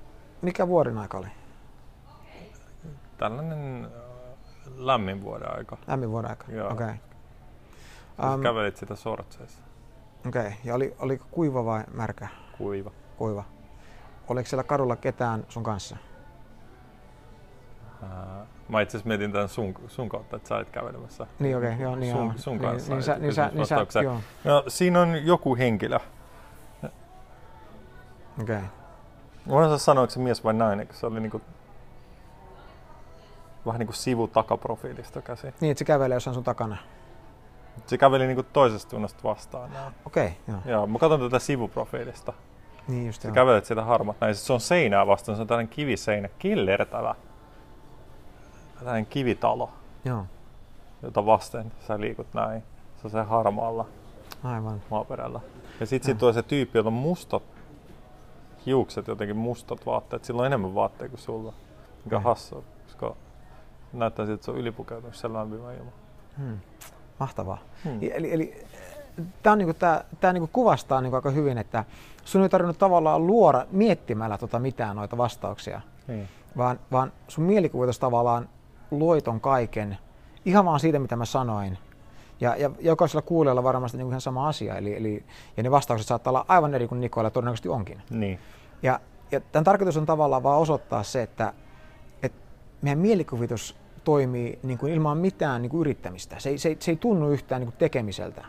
mikä 0.43 0.69
vuoden 0.69 0.99
aika 0.99 1.19
oli? 1.19 1.27
Tällainen 3.19 3.89
lämmin 4.77 5.23
vuoden 5.23 5.57
aika. 5.57 5.77
Lämmin 5.87 6.11
vuoden 6.11 6.31
aika, 6.31 6.45
okei. 6.45 6.87
Okay. 6.87 8.35
Um, 8.35 8.43
kävelit 8.43 8.77
sitä 8.77 8.97
sortseissa. 8.97 9.63
Okei, 10.29 10.47
okay. 10.47 10.53
ja 10.65 10.75
oli, 10.75 10.97
oliko 10.99 11.27
kuiva 11.31 11.65
vai 11.65 11.85
märkä? 11.95 12.29
Kuiva. 12.59 12.91
Kuiva. 13.17 13.45
Oliko 14.29 14.49
siellä 14.49 14.65
kadulla 14.65 14.97
ketään 14.97 15.47
sun 15.49 15.63
kanssa? 15.63 15.97
Uh, 18.03 18.47
mä 18.73 18.81
itse 18.81 18.97
asiassa 18.97 19.09
mietin 19.09 19.33
tämän 19.33 19.49
sun, 19.49 19.75
sun 19.89 20.09
kautta, 20.09 20.37
että 20.37 20.49
sä 20.49 20.57
olet 20.57 20.71
kävelemässä. 20.71 21.27
Niin 21.39 21.57
okei, 21.57 21.69
okay, 21.69 21.83
joo, 21.83 21.97
niin 21.97 22.13
sun, 22.13 22.25
joo. 22.25 22.33
sun 22.37 22.53
niin, 22.59 22.71
kanssa. 22.71 22.89
Niin, 22.89 22.97
niin, 22.97 23.03
sä, 23.03 23.19
niin, 23.19 23.35
sä, 23.35 23.51
niin 23.55 23.67
sä, 23.93 24.03
joo. 24.03 24.17
No, 24.45 24.65
siinä 24.69 25.01
on 25.01 25.27
joku 25.27 25.57
henkilö. 25.57 25.99
Okei. 28.41 28.57
Okay. 28.57 28.61
Mä 29.47 29.73
en 29.73 29.79
sanoa, 29.79 30.09
se 30.09 30.21
mies 30.21 30.45
vai 30.45 30.55
nainen, 30.55 30.87
kun 30.87 30.97
se 30.97 31.07
oli 31.07 31.21
niinku 31.21 31.41
vähän 33.67 33.79
niin 33.79 33.87
kuin 33.87 33.97
sivu 33.97 34.29
takaprofiilista 34.29 35.23
käsi. 35.23 35.47
Niin, 35.61 35.71
että 35.71 35.79
se 35.79 35.85
kävelee 35.85 36.17
jossain 36.17 36.35
sun 36.35 36.45
takana. 36.45 36.77
Se 37.87 37.99
käveli 37.99 38.27
niin 38.27 38.35
kuin 38.35 38.47
toisesta 38.53 38.91
suunnasta 38.91 39.21
vastaan. 39.25 39.71
Okei, 40.07 40.27
okay, 40.27 40.35
joo. 40.49 40.59
joo. 40.67 40.87
Mä 40.87 40.99
katson 40.99 41.21
tätä 41.21 41.39
sivuprofiilista. 41.39 42.33
Niin 42.89 43.07
just 43.07 43.23
Se 43.23 43.31
kävelet 43.31 43.65
sitä 43.65 43.85
harmat 43.85 44.17
näin. 44.21 44.35
Se 44.35 44.53
on 44.53 44.61
seinää 44.61 45.07
vastaan, 45.07 45.37
se 45.37 45.43
on 45.43 45.49
tällainen 45.49 45.75
kiviseinä, 45.75 46.29
killertävä. 46.39 47.15
Tällainen 48.83 49.07
kivitalo. 49.07 49.71
Joo. 50.05 50.27
Jota 51.03 51.27
vasten 51.27 51.73
sä 51.89 52.01
liikut 52.01 52.35
näin. 52.35 52.63
Se 52.97 53.01
on 53.05 53.11
se 53.11 53.23
harmaalla 53.23 53.87
Aivan. 54.45 54.83
maaperällä. 54.91 55.41
Ja 55.81 55.87
sitten 55.87 56.07
sit 56.07 56.19
tulee 56.19 56.33
se 56.33 56.43
tyyppi, 56.43 56.79
jolla 56.79 56.89
on 56.89 56.93
mustat 56.93 57.43
hiukset, 58.67 59.07
jotenkin 59.07 59.37
mustat 59.37 59.87
vaatteet. 59.87 60.25
Sillä 60.25 60.41
on 60.41 60.47
enemmän 60.47 60.75
vaatteita 60.75 61.11
kuin 61.11 61.21
sulla. 61.21 61.53
Mikä 62.05 62.17
on 62.17 62.23
hassua, 62.23 62.63
koska 62.85 63.17
näyttää 63.93 64.27
siltä, 64.27 64.35
että 64.35 64.45
se 64.45 64.51
on 64.51 64.57
ylipukeutunut 64.57 65.17
sen 65.17 65.33
lämpimään 65.33 65.77
ilman. 65.77 65.93
Hmm. 66.39 66.59
Mahtavaa. 67.21 67.59
Hmm. 67.85 67.99
Eli, 68.13 68.33
eli 68.33 68.67
tämä 69.43 69.57
niinku, 69.57 69.75
tää, 69.75 70.05
tää 70.21 70.33
niinku 70.33 70.51
kuvastaa 70.53 71.01
niinku 71.01 71.17
aika 71.17 71.31
hyvin, 71.31 71.59
että 71.59 71.85
sun 72.25 72.43
ei 72.43 72.49
tarvinnut 72.49 72.79
tavallaan 72.79 73.27
luoda 73.27 73.67
miettimällä 73.71 74.39
tota 74.39 74.59
mitään 74.59 74.97
noita 74.97 75.17
vastauksia, 75.17 75.81
hmm. 76.09 76.27
vaan, 76.57 76.81
vaan 76.93 77.13
sun 77.29 77.45
mielikuvitus 77.45 77.99
tavallaan 77.99 78.49
loi 78.99 79.23
ton 79.23 79.41
kaiken 79.41 79.99
ihan 80.45 80.65
vaan 80.65 80.81
siitä, 80.81 80.99
mitä 80.99 81.17
mä 81.17 81.25
sanoin. 81.25 81.79
Ja, 82.41 82.57
ja 82.57 82.71
jokaisella 82.81 83.23
kuulijalla 83.23 83.63
varmasti 83.63 83.99
niinku 83.99 84.11
ihan 84.11 84.21
sama 84.21 84.49
asia, 84.49 84.77
eli, 84.77 84.97
eli, 84.97 85.25
ja 85.57 85.63
ne 85.63 85.71
vastaukset 85.71 86.09
saattaa 86.09 86.31
olla 86.31 86.45
aivan 86.49 86.75
eri 86.75 86.89
kuin 86.89 87.01
Nikoilla 87.01 87.31
todennäköisesti 87.31 87.69
onkin. 87.69 88.03
Niin. 88.11 88.39
Ja, 88.83 89.01
ja 89.33 89.41
tämän 89.41 89.65
tarkoitus 89.65 89.97
on 89.97 90.07
tavallaan 90.07 90.43
vaan 90.43 90.59
osoittaa 90.59 91.03
se, 91.03 91.23
että, 91.23 91.53
että 92.23 92.39
meidän 92.83 92.99
mielikuvitus 92.99 93.77
toimii 94.05 94.59
niin 94.63 94.79
kuin 94.79 94.93
ilman 94.93 95.19
mitään 95.19 95.63
niin 95.63 95.71
kuin 95.71 95.81
yrittämistä. 95.81 96.39
Se 96.39 96.51
ei, 96.51 96.59
se, 96.59 96.69
ei, 96.69 96.77
se 96.81 96.91
ei 96.91 96.97
tunnu 96.97 97.31
yhtään 97.31 97.61
niin 97.61 97.69
kuin 97.69 97.79
tekemiseltä, 97.79 98.45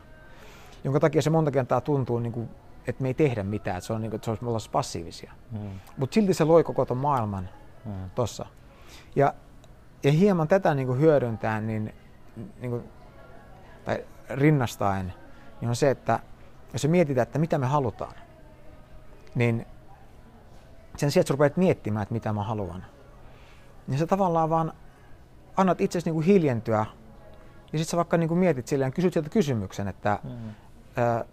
jonka 0.83 0.99
takia 0.99 1.21
se 1.21 1.29
monta 1.29 1.51
kertaa 1.51 1.81
tuntuu, 1.81 2.19
niin 2.19 2.33
kuin, 2.33 2.49
että 2.87 3.01
me 3.01 3.07
ei 3.07 3.13
tehdä 3.13 3.43
mitään, 3.43 3.77
että 3.77 3.87
se 3.87 3.93
on, 3.93 4.01
niin 4.01 4.09
kuin, 4.09 4.15
että 4.15 4.25
se 4.25 4.31
olisi, 4.31 4.43
me 4.43 4.49
ollaan 4.49 4.69
passiivisia. 4.71 5.31
Mm. 5.51 5.59
Mutta 5.97 6.13
silti 6.13 6.33
se 6.33 6.43
loi 6.43 6.63
koko 6.63 6.85
ton 6.85 6.97
maailman 6.97 7.49
mm. 7.85 7.91
tossa. 8.15 8.45
Ja, 9.15 9.33
ja 10.03 10.11
hieman 10.11 10.47
tätä 10.47 10.75
niin 10.75 10.87
kuin 10.87 10.99
hyödyntää, 10.99 11.61
niin, 11.61 11.93
niin 12.59 12.71
kuin, 12.71 12.83
tai 13.85 14.05
rinnastaen, 14.29 15.13
niin 15.61 15.69
on 15.69 15.75
se, 15.75 15.89
että 15.89 16.19
jos 16.73 16.87
mietitään, 16.87 17.23
että 17.23 17.39
mitä 17.39 17.57
me 17.57 17.65
halutaan, 17.65 18.13
niin 19.35 19.65
sen 20.97 21.11
sijaan, 21.11 21.21
että 21.21 21.27
sä 21.27 21.33
rupeat 21.33 21.57
miettimään, 21.57 22.03
että 22.03 22.13
mitä 22.13 22.33
mä 22.33 22.43
haluan, 22.43 22.85
niin 23.87 23.99
se 23.99 24.05
tavallaan 24.05 24.49
vaan 24.49 24.73
annat 25.57 25.81
itsesi 25.81 26.05
niin 26.05 26.13
kuin 26.13 26.25
hiljentyä 26.25 26.85
ja 27.73 27.79
sitten 27.79 27.91
sä 27.91 27.97
vaikka 27.97 28.17
niin 28.17 28.27
kuin 28.27 28.39
mietit 28.39 28.67
silleen, 28.67 28.93
kysyt 28.93 29.13
sieltä 29.13 29.29
kysymyksen, 29.29 29.87
että 29.87 30.19
mm. 30.23 30.29
ää, 30.95 31.25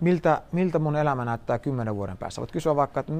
miltä, 0.00 0.42
miltä 0.52 0.78
mun 0.78 0.96
elämä 0.96 1.24
näyttää 1.24 1.58
kymmenen 1.58 1.96
vuoden 1.96 2.16
päästä. 2.16 2.40
Voit 2.40 2.52
kysyä 2.52 2.76
vaikka, 2.76 3.00
että 3.00 3.12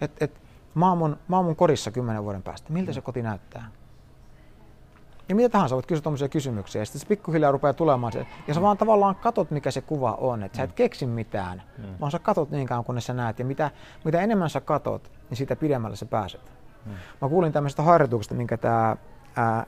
et, 0.00 0.12
et, 0.20 0.41
mä, 0.74 0.88
oon 0.88 0.98
mun, 0.98 1.16
mä 1.28 1.36
oon 1.36 1.44
mun 1.44 1.56
kodissa 1.56 1.90
kymmenen 1.90 2.24
vuoden 2.24 2.42
päästä. 2.42 2.72
Miltä 2.72 2.90
mm. 2.90 2.94
se 2.94 3.00
koti 3.00 3.22
näyttää? 3.22 3.70
Ja 5.28 5.34
mitä 5.34 5.48
tahansa 5.48 5.74
voit 5.74 5.86
kysyä 5.86 6.02
tuommoisia 6.02 6.28
kysymyksiä 6.28 6.82
ja 6.82 6.86
sitten 6.86 7.00
se 7.00 7.06
pikkuhiljaa 7.06 7.52
rupeaa 7.52 7.72
tulemaan 7.72 8.12
se. 8.12 8.26
Ja 8.48 8.54
sä 8.54 8.62
vaan 8.62 8.76
tavallaan 8.76 9.14
katot, 9.14 9.50
mikä 9.50 9.70
se 9.70 9.80
kuva 9.80 10.12
on. 10.12 10.42
Että 10.42 10.56
mm. 10.56 10.58
sä 10.58 10.62
et 10.62 10.70
mm. 10.70 10.74
keksi 10.74 11.06
mitään, 11.06 11.62
mm. 11.78 11.84
vaan 12.00 12.12
sä 12.12 12.18
katot 12.18 12.50
niin 12.50 12.66
kauan, 12.66 12.84
kunnes 12.84 13.06
sä 13.06 13.12
näet. 13.12 13.38
Ja 13.38 13.44
mitä, 13.44 13.70
mitä 14.04 14.20
enemmän 14.20 14.50
sä 14.50 14.60
katot, 14.60 15.12
niin 15.30 15.38
sitä 15.38 15.56
pidemmälle 15.56 15.96
sä 15.96 16.06
pääset. 16.06 16.40
Mm. 16.86 16.92
Mä 17.22 17.28
kuulin 17.28 17.52
tämmöisestä 17.52 17.82
harjoituksesta, 17.82 18.34
minkä 18.34 18.56
tämä 18.56 18.96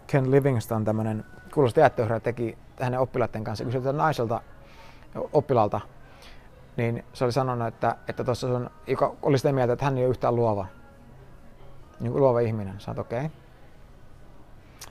Ken 0.07 0.31
Livingston, 0.31 0.85
tämmöinen 0.85 1.25
kuuluisa 1.55 1.75
teatteriohjaaja, 1.75 2.21
teki 2.21 2.59
hänen 2.81 3.01
oppilaiden 3.01 3.45
kanssa. 3.45 3.65
Kysyi 3.65 3.93
naiselta 3.93 4.41
oppilalta, 5.33 5.81
niin 6.77 7.05
se 7.13 7.25
oli 7.25 7.33
sanonut, 7.33 7.69
että, 7.69 7.97
että 8.09 8.25
tuossa 8.25 8.47
on, 8.47 8.71
joka 8.87 9.15
oli 9.23 9.39
sitä 9.39 9.53
mieltä, 9.53 9.73
että 9.73 9.85
hän 9.85 9.99
ei 9.99 10.05
ole 10.05 10.11
yhtään 10.11 10.37
luova, 10.37 10.67
niin 12.01 12.13
kuin 12.13 12.23
luova 12.23 12.41
ihminen. 12.41 12.81
Sanoit, 12.81 12.99
okei. 12.99 13.19
Okay. 13.19 13.31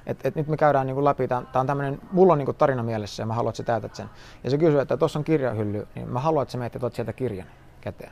Et, 0.05 0.25
et 0.25 0.36
nyt 0.36 0.48
me 0.48 0.57
käydään 0.57 0.88
niin 0.88 0.95
kuin 0.95 1.05
läpi, 1.05 1.27
tämä 1.27 1.45
on 1.55 1.67
tämmöinen, 1.67 2.01
mulla 2.12 2.33
on 2.33 2.39
niin 2.39 2.45
kuin 2.45 2.57
tarina 2.57 2.83
mielessä 2.83 3.24
ja 3.24 3.27
mä 3.27 3.33
haluan, 3.33 3.50
että 3.50 3.57
sä 3.57 3.63
täytät 3.63 3.95
sen. 3.95 4.10
Ja 4.43 4.50
se 4.50 4.57
kysyy, 4.57 4.79
että 4.79 4.98
tuossa 4.98 5.19
on 5.19 5.25
kirjahylly, 5.25 5.88
niin 5.95 6.10
mä 6.10 6.19
haluan, 6.19 6.43
että 6.43 6.51
sä 6.51 6.57
menet 6.57 6.74
ja 6.74 6.79
tuot 6.79 6.93
sieltä 6.93 7.13
kirjan 7.13 7.48
käteen. 7.81 8.12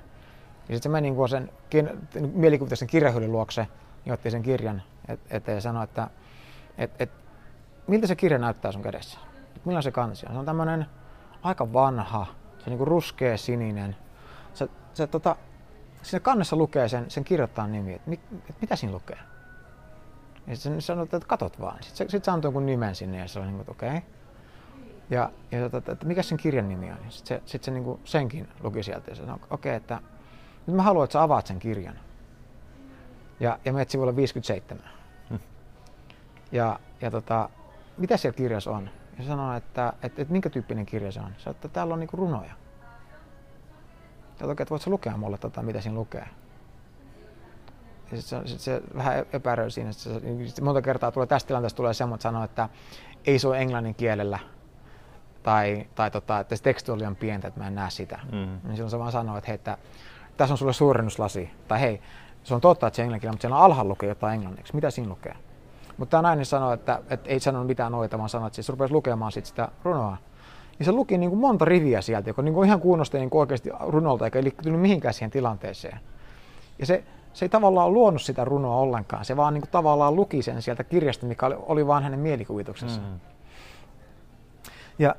Ja 0.69 0.75
sitten 0.75 0.81
se 0.81 0.89
meni 0.89 1.11
niin 1.11 1.29
sen 1.29 1.51
mielikuvitaisen 2.33 2.87
kirjahyllyn 2.87 3.31
luokse 3.31 3.67
niin 4.05 4.13
otti 4.13 4.31
sen 4.31 4.43
kirjan 4.43 4.81
eteen 5.29 5.55
ja 5.55 5.61
sanoi, 5.61 5.83
että 5.83 6.07
et, 6.77 6.91
et, 6.99 7.11
miltä 7.87 8.07
se 8.07 8.15
kirja 8.15 8.37
näyttää 8.37 8.71
sun 8.71 8.81
kädessä? 8.81 9.19
Millainen 9.65 9.83
se 9.83 9.91
kansi 9.91 10.25
on? 10.25 10.33
Se 10.33 10.39
on 10.39 10.45
tämmöinen 10.45 10.85
aika 11.43 11.73
vanha, 11.73 12.25
se 12.57 12.69
on 12.69 12.77
niin 12.77 12.87
ruskea 12.87 13.37
sininen. 13.37 13.95
Se, 14.53 14.69
se, 14.93 15.07
tota, 15.07 15.35
siinä 16.01 16.19
kannessa 16.19 16.55
lukee 16.55 16.87
sen, 16.87 17.11
sen 17.11 17.23
kirjoittajan 17.23 17.71
nimi, 17.71 17.93
että 17.93 18.09
mit, 18.09 18.19
et 18.49 18.61
mitä 18.61 18.75
siinä 18.75 18.93
lukee? 18.93 19.17
Ja 20.47 20.55
sitten 20.55 20.81
sanoi, 20.81 21.03
että 21.03 21.19
katot 21.27 21.59
vaan. 21.59 21.83
Sitten 21.83 21.97
se, 22.07 22.11
sit 22.11 22.23
se 22.23 22.31
antoi 22.31 22.47
jonkun 22.47 22.65
nimen 22.65 22.95
sinne 22.95 23.17
ja 23.17 23.27
se 23.27 23.39
niin 23.39 23.55
kuin, 23.55 23.69
okei. 23.69 23.89
Okay. 23.89 24.01
Ja, 25.09 25.31
ja 25.51 25.69
tota, 25.69 25.91
että 25.91 26.05
mikä 26.05 26.23
sen 26.23 26.37
kirjan 26.37 26.69
nimi 26.69 26.91
on? 26.91 26.97
Sitten 27.09 27.37
se, 27.37 27.51
sit 27.51 27.63
se 27.63 27.71
niin 27.71 27.83
kuin 27.83 27.99
senkin 28.03 28.47
luki 28.63 28.83
sieltä 28.83 29.11
ja 29.11 29.15
sanoi, 29.15 29.35
okei, 29.35 29.47
okay, 29.49 29.71
että 29.71 29.99
nyt 30.67 30.75
mä 30.75 30.83
haluan, 30.83 31.03
että 31.03 31.13
sä 31.13 31.21
avaat 31.21 31.47
sen 31.47 31.59
kirjan 31.59 31.99
ja, 33.41 33.59
ja 33.65 33.73
menet 33.73 33.89
sivulle 33.89 34.15
57. 34.15 34.83
Hmm. 35.29 35.39
Ja, 36.51 36.79
ja 37.01 37.11
tota, 37.11 37.49
mitä 37.97 38.17
siellä 38.17 38.37
kirjassa 38.37 38.71
on? 38.71 38.89
Ja 39.19 39.25
sanoo, 39.25 39.53
että, 39.53 39.93
että, 40.03 40.21
että 40.21 40.31
minkä 40.31 40.49
tyyppinen 40.49 40.85
kirja 40.85 41.11
se 41.11 41.19
on. 41.19 41.33
Sä, 41.37 41.49
että 41.49 41.67
täällä 41.67 41.93
on 41.93 41.99
niinku 41.99 42.17
runoja. 42.17 42.53
Ja 44.41 44.47
toki, 44.47 44.63
että 44.63 44.69
voit 44.69 44.81
sä 44.81 44.89
lukea 44.89 45.17
mulle, 45.17 45.37
tota, 45.37 45.61
mitä 45.61 45.81
siinä 45.81 45.97
lukee. 45.97 46.27
Ja 48.11 48.17
sit 48.17 48.25
se, 48.25 48.41
sit 48.45 48.59
se 48.59 48.81
vähän 48.97 49.25
epäröi 49.33 49.71
siinä. 49.71 49.91
Sit 49.91 50.01
se, 50.01 50.47
sit 50.47 50.61
monta 50.61 50.81
kertaa 50.81 51.11
tulee 51.11 51.27
tästä 51.27 51.47
tilanteesta 51.47 51.77
tulee 51.77 51.93
semmoinen, 51.93 52.15
että 52.15 52.23
sanoo, 52.23 52.43
että 52.43 52.69
ei 53.25 53.39
se 53.39 53.47
ole 53.47 53.59
englannin 53.59 53.95
kielellä. 53.95 54.39
Tai, 55.43 55.87
tai 55.95 56.11
tota, 56.11 56.39
että 56.39 56.55
se 56.55 56.63
teksti 56.63 56.91
on 56.91 56.99
liian 56.99 57.15
pientä, 57.15 57.47
että 57.47 57.59
mä 57.59 57.67
en 57.67 57.75
näe 57.75 57.89
sitä. 57.89 58.19
Mm. 58.31 58.59
Niin 58.63 58.75
silloin 58.75 58.91
se 58.91 58.99
vaan 58.99 59.11
sanoo, 59.11 59.37
että 59.37 59.47
hei, 59.47 59.55
että 59.55 59.77
tässä 60.37 60.53
on 60.53 60.57
sulle 60.57 60.73
suurennuslasi. 60.73 61.49
Tai 61.67 61.81
hei, 61.81 62.01
se 62.43 62.55
on 62.55 62.61
totta, 62.61 62.87
että 62.87 62.95
se 62.95 63.01
englannin 63.01 63.29
mutta 63.29 63.41
siellä 63.41 63.57
on 63.57 63.63
alhaalla 63.63 63.89
lukee 63.89 64.09
jotain 64.09 64.33
englanniksi. 64.33 64.75
Mitä 64.75 64.91
siinä 64.91 65.09
lukee? 65.09 65.35
Mutta 65.97 66.11
tämä 66.11 66.21
nainen 66.21 66.45
sanoi, 66.45 66.73
että, 66.73 67.01
että 67.09 67.29
ei 67.29 67.39
sanonut 67.39 67.67
mitään 67.67 67.91
noita, 67.91 68.17
vaan 68.17 68.29
sanoi, 68.29 68.47
että 68.47 68.55
siis 68.55 68.69
rupesi 68.69 68.93
lukemaan 68.93 69.31
sit 69.31 69.45
sitä 69.45 69.69
runoa. 69.83 70.17
Niin 70.81 70.85
se 70.85 70.91
luki 70.91 71.17
niin 71.17 71.29
kuin 71.29 71.39
monta 71.39 71.65
riviä 71.65 72.01
sieltä, 72.01 72.29
joka 72.29 72.41
niin 72.41 72.53
kuin 72.53 72.67
ihan 72.67 72.81
kuunnosti 72.81 73.17
niin 73.17 73.29
kuin 73.29 73.39
oikeasti 73.39 73.69
runolta, 73.79 74.25
eikä 74.25 74.43
liittynyt 74.43 74.81
mihinkään 74.81 75.13
siihen 75.13 75.31
tilanteeseen. 75.31 75.99
Ja 76.79 76.85
se, 76.85 77.03
se 77.33 77.45
ei 77.45 77.49
tavallaan 77.49 77.93
luonut 77.93 78.21
sitä 78.21 78.45
runoa 78.45 78.75
ollenkaan. 78.75 79.25
Se 79.25 79.37
vaan 79.37 79.53
niin 79.53 79.61
kuin 79.61 79.71
tavallaan 79.71 80.15
luki 80.15 80.41
sen 80.41 80.61
sieltä 80.61 80.83
kirjasta, 80.83 81.25
mikä 81.25 81.45
oli, 81.45 81.55
oli 81.59 81.87
vaan 81.87 82.03
hänen 82.03 82.19
mielikuvituksensa. 82.19 83.01
Mm. 83.01 83.19
Ja, 84.99 85.15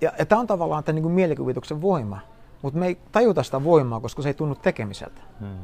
ja, 0.00 0.12
ja 0.18 0.26
tämä 0.26 0.40
on 0.40 0.46
tavallaan 0.46 0.84
tämän 0.84 0.94
niin 0.94 1.02
kuin 1.02 1.14
mielikuvituksen 1.14 1.82
voima. 1.82 2.18
Mutta 2.62 2.78
me 2.78 2.86
ei 2.86 2.98
tajuta 3.12 3.42
sitä 3.42 3.64
voimaa, 3.64 4.00
koska 4.00 4.22
se 4.22 4.28
ei 4.28 4.34
tunnu 4.34 4.54
tekemiseltä. 4.54 5.20
Hmm. 5.40 5.58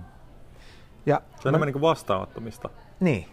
Ja 1.07 1.21
se 1.41 1.49
on 1.49 1.55
enemmän 1.55 1.73
niin 1.73 1.81
vastaanottamista. 1.81 2.71
Niin. 3.01 3.27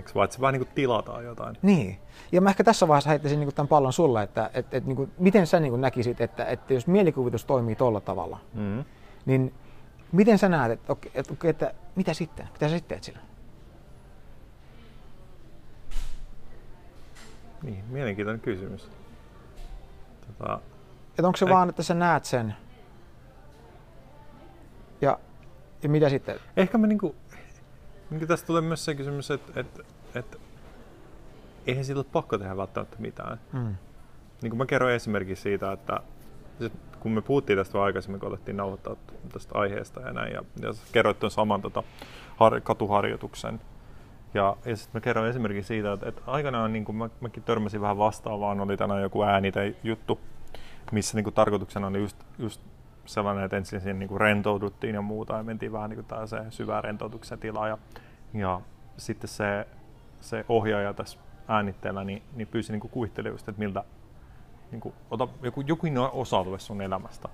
Eikö 0.00 0.10
vaan, 0.14 0.24
että 0.24 0.34
se 0.34 0.40
vähän 0.40 0.52
niin 0.52 0.66
kuin 0.66 0.74
tilataan 0.74 1.24
jotain? 1.24 1.56
Niin. 1.62 1.98
Ja 2.32 2.40
mä 2.40 2.50
ehkä 2.50 2.64
tässä 2.64 2.88
vaiheessa 2.88 3.10
heittäisin 3.10 3.40
niin 3.40 3.54
tämän 3.54 3.68
pallon 3.68 3.92
sulle, 3.92 4.22
että 4.22 4.50
et, 4.54 4.74
et, 4.74 4.86
niin 4.86 4.96
kuin, 4.96 5.12
miten 5.18 5.46
sä 5.46 5.60
niin 5.60 5.70
kuin 5.70 5.80
näkisit, 5.80 6.20
että, 6.20 6.44
että 6.44 6.74
jos 6.74 6.86
mielikuvitus 6.86 7.44
toimii 7.44 7.76
tuolla 7.76 8.00
tavalla, 8.00 8.38
hmm. 8.54 8.84
niin 9.26 9.54
miten 10.12 10.38
sä 10.38 10.48
näet, 10.48 10.72
että, 10.72 10.92
että, 11.14 11.34
että, 11.34 11.48
että 11.48 11.74
mitä 11.96 12.14
sitten? 12.14 12.48
Mitä 12.52 12.68
sä 12.68 12.74
sitten 12.74 12.88
teet 12.88 13.04
sillä? 13.04 13.20
Niin, 17.62 17.84
mielenkiintoinen 17.88 18.40
kysymys. 18.40 18.90
Tota, 20.26 20.60
että 21.08 21.26
onko 21.26 21.36
se 21.36 21.44
eh... 21.44 21.50
vaan, 21.50 21.68
että 21.68 21.82
sä 21.82 21.94
näet 21.94 22.24
sen 22.24 22.54
ja, 25.00 25.18
ja 25.82 25.88
mitä 25.88 26.08
sitten? 26.08 26.36
Ehkä 26.56 26.78
me 26.78 26.86
niinku, 26.86 27.14
niinku 28.10 28.26
tästä 28.26 28.46
tulee 28.46 28.62
myös 28.62 28.84
se 28.84 28.94
kysymys, 28.94 29.30
että 29.30 29.60
et, 29.60 29.80
et, 30.14 30.40
eihän 31.66 31.84
siitä 31.84 31.98
ole 31.98 32.06
pakko 32.12 32.38
tehdä 32.38 32.56
välttämättä 32.56 32.96
mitään. 32.98 33.40
Mm. 33.52 33.74
Niin 34.42 34.50
kuin 34.50 34.58
mä 34.58 34.66
kerroin 34.66 34.94
esimerkiksi 34.94 35.42
siitä, 35.42 35.72
että 35.72 36.00
kun 37.00 37.12
me 37.12 37.22
puhuttiin 37.22 37.58
tästä 37.58 37.82
aikaisemmin, 37.82 38.20
kun 38.20 38.28
alettiin 38.28 38.56
nauhoittaa 38.56 38.96
tästä 39.32 39.58
aiheesta 39.58 40.00
ja 40.00 40.12
näin, 40.12 40.32
ja, 40.32 40.42
ja 40.62 40.68
kerroit 40.92 41.18
tuon 41.18 41.30
saman 41.30 41.62
tota, 41.62 41.82
har, 42.36 42.60
katuharjoituksen. 42.60 43.60
Ja, 44.34 44.56
ja 44.64 44.76
sitten 44.76 45.00
mä 45.00 45.04
kerroin 45.04 45.30
esimerkiksi 45.30 45.68
siitä, 45.68 45.92
että, 45.92 46.08
että 46.08 46.22
aikanaan 46.26 46.72
niin 46.72 46.96
mä, 46.96 47.08
mäkin 47.20 47.42
törmäsin 47.42 47.80
vähän 47.80 47.98
vastaavaan, 47.98 48.60
oli 48.60 48.76
tänään 48.76 49.02
joku 49.02 49.22
ääni 49.22 49.52
tai 49.52 49.76
juttu, 49.84 50.20
missä 50.92 51.16
niin 51.16 51.24
kuin, 51.24 51.34
tarkoituksena 51.34 51.86
oli 51.86 51.98
just, 51.98 52.16
just 52.38 52.60
sellainen, 53.06 53.44
että 53.44 53.56
ensin 53.56 53.80
siinä 53.80 53.98
niin 53.98 54.20
rentouduttiin 54.20 54.94
ja 54.94 55.02
muuta 55.02 55.36
ja 55.36 55.42
mentiin 55.42 55.72
vähän 55.72 55.90
niin 55.90 56.04
kuin 56.04 56.28
se 56.28 56.38
syvä 56.50 56.80
rentoutuksen 56.80 57.38
tila 57.38 57.68
ja, 57.68 57.78
ja 58.34 58.60
sitten 58.96 59.28
se, 59.28 59.66
se 60.20 60.44
ohjaaja 60.48 60.94
tässä 60.94 61.18
äänitteellä 61.48 62.04
niin, 62.04 62.22
niin 62.34 62.48
pyysi 62.48 62.72
niin 62.72 63.26
just, 63.28 63.48
että 63.48 63.58
miltä 63.58 63.84
niin 64.70 64.80
kuin, 64.80 64.94
ota 65.10 65.28
joku, 65.42 65.60
joku 65.60 65.86
osa-alue 66.12 66.58
sun 66.58 66.82
elämästä 66.82 67.28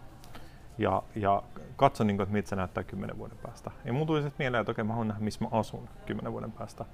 ja, 0.79 1.03
ja 1.15 1.43
katso, 1.77 2.05
niin 2.05 2.17
kuin, 2.17 2.23
että 2.23 2.33
miltä 2.33 2.49
se 2.49 2.57
näyttää 2.57 2.85
kymmenen 2.85 3.19
vuoden 3.19 3.39
päästä. 3.43 3.71
Ja 3.85 3.93
mun 3.93 4.07
tuli 4.07 4.23
sitten 4.23 4.45
mieleen, 4.45 4.61
että 4.61 4.71
okei, 4.71 4.85
mä 4.85 4.93
haluan 4.93 5.09
nähdä, 5.09 5.25
missä 5.25 5.45
mä 5.45 5.51
asun 5.53 5.89
kymmenen 6.07 6.33
vuoden 6.33 6.53
päästä. 6.53 6.85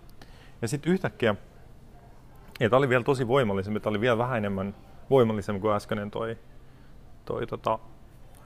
Ja 0.63 0.69
sitten 0.69 0.93
yhtäkkiä, 0.93 1.35
ja 2.61 2.71
tämä 2.71 2.79
oli 2.79 2.89
vielä 2.89 3.05
tosi 3.05 3.29
voimallisempi, 3.29 3.81
tämä 3.81 3.91
oli 3.91 4.01
vielä 4.01 4.19
vähän 4.19 4.39
enemmän 4.39 4.75
voimallisempi 5.11 5.61
kuin 5.61 5.75
äskeinen 5.75 6.11
toi, 6.11 6.39
toi 7.25 7.47
tota, 7.47 7.79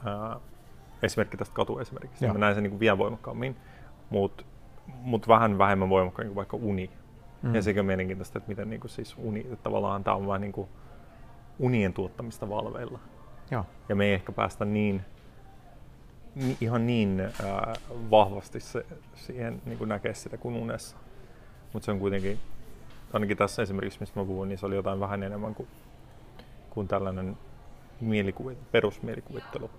ää, 0.05 0.41
esimerkki 1.03 1.37
tästä 1.37 1.55
katuesimerkistä. 1.55 2.25
Joo. 2.25 2.33
Mä 2.33 2.39
näen 2.39 2.55
sen 2.55 2.63
niin 2.63 2.71
kuin 2.71 2.81
vielä 2.81 2.99
voimakkaammin, 2.99 3.57
mutta 4.11 4.45
mut 4.87 5.29
vähän 5.29 5.59
vähemmän 5.59 5.89
voimakkaammin 5.89 6.29
kuin 6.29 6.37
vaikka 6.37 6.57
uni. 6.57 6.91
Mm. 7.43 7.55
Ja 7.55 7.63
sekin 7.63 7.81
on 7.81 7.87
mielenkiintoista, 7.87 8.39
että 8.39 8.49
miten 8.49 8.71
niin 8.71 8.81
kuin 8.81 8.91
siis 8.91 9.15
uni, 9.19 9.41
että 9.41 9.57
tavallaan 9.57 10.05
tämä 10.05 10.17
on 10.17 10.27
vähän 10.27 10.41
niin 10.41 10.53
kuin 10.53 10.69
unien 11.59 11.93
tuottamista 11.93 12.49
valveilla. 12.49 12.99
Joo. 13.51 13.65
Ja 13.89 13.97
me 13.97 14.05
ei 14.05 14.15
ehkä 14.15 14.33
päästä 14.33 14.65
niin, 14.65 15.05
ni, 16.35 16.57
ihan 16.61 16.87
niin 16.87 17.21
ää, 17.21 17.73
vahvasti 18.11 18.61
se, 18.61 18.87
siihen 19.15 19.63
niin 19.67 19.79
kuin 19.79 19.89
näkee 19.89 20.15
sitä 20.15 20.37
kuin 20.37 20.57
unessa. 20.57 20.97
Mutta 21.73 21.85
se 21.85 21.93
on 21.93 21.99
kuitenkin, 21.99 22.39
ainakin 23.13 23.37
tässä 23.37 23.63
esimerkiksi, 23.63 24.01
mistä 24.01 24.21
mä 24.21 24.27
puhuin, 24.27 24.49
niin 24.49 24.59
se 24.59 24.67
oli 24.67 24.75
jotain 24.75 25.01
vähän 25.01 25.23
enemmän 25.23 25.55
kuin, 25.55 25.69
kuin 26.71 26.89
tällainen 26.89 27.39
mielikuvi, 28.01 28.59
perusmielikuvittelu 28.73 29.71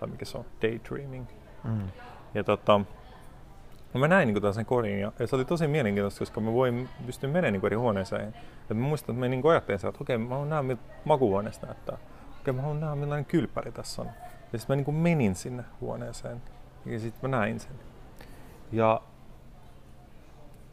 tai 0.00 0.08
mikä 0.08 0.24
se 0.24 0.38
on, 0.38 0.44
daydreaming. 0.62 1.26
Mm. 1.64 1.88
Ja 2.34 2.44
tota, 2.44 2.80
no 3.94 4.00
mä 4.00 4.08
näin 4.08 4.34
niin 4.34 4.54
sen 4.54 4.66
korin 4.66 5.00
ja, 5.00 5.12
ja, 5.18 5.26
se 5.26 5.36
oli 5.36 5.44
tosi 5.44 5.66
mielenkiintoista, 5.66 6.18
koska 6.18 6.40
mä 6.40 6.52
voin 6.52 6.88
pystyä 7.06 7.30
menemään 7.30 7.52
niin 7.52 7.66
eri 7.66 7.76
huoneeseen. 7.76 8.34
Ja 8.68 8.74
mä 8.74 8.80
muistan, 8.80 9.14
että 9.14 9.20
mä 9.20 9.28
niin 9.28 9.46
ajattelin 9.50 9.76
että 9.76 9.88
okei, 9.88 10.16
okay, 10.16 10.26
mä 10.26 10.28
haluan 10.28 10.50
nähdä, 10.50 10.62
miltä 10.62 10.82
makuhuoneesta 11.04 11.66
näyttää. 11.66 11.94
Okei, 11.94 12.40
okay, 12.40 12.52
mä 12.52 12.62
haluan 12.62 12.80
nähdä, 12.80 12.94
millainen 12.94 13.24
kylppäri 13.24 13.72
tässä 13.72 14.02
on. 14.02 14.08
Ja 14.52 14.58
sitten 14.58 14.78
mä 14.78 14.82
niin 14.82 14.94
menin 14.94 15.34
sinne 15.34 15.64
huoneeseen 15.80 16.42
ja 16.86 17.00
sitten 17.00 17.30
mä 17.30 17.36
näin 17.36 17.60
sen. 17.60 17.72
Ja 18.72 19.02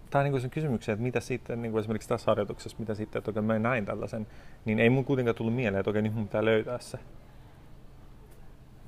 tämä 0.10 0.24
niin 0.24 0.42
sen 0.42 0.50
kysymyksen, 0.50 0.94
että 0.94 1.04
mitä 1.04 1.20
sitten, 1.20 1.62
niin 1.62 1.72
kuin 1.72 1.80
esimerkiksi 1.80 2.10
tässä 2.10 2.32
harjoituksessa, 2.32 2.78
mitä 2.80 2.96
sitten, 2.96 3.20
että 3.20 3.32
okei, 3.32 3.42
mä 3.42 3.60
näin 3.60 3.86
tällaisen, 3.86 4.28
niin 4.66 4.80
ei 4.80 4.90
mun 4.90 5.06
kuitenkaan 5.06 5.36
tullut 5.36 5.56
mieleen, 5.56 5.80
että 5.80 5.90
okei, 5.90 6.02
nyt 6.02 6.14
mun 6.14 6.28
pitää 6.28 6.46
löytää 6.46 6.80
se. 6.80 7.00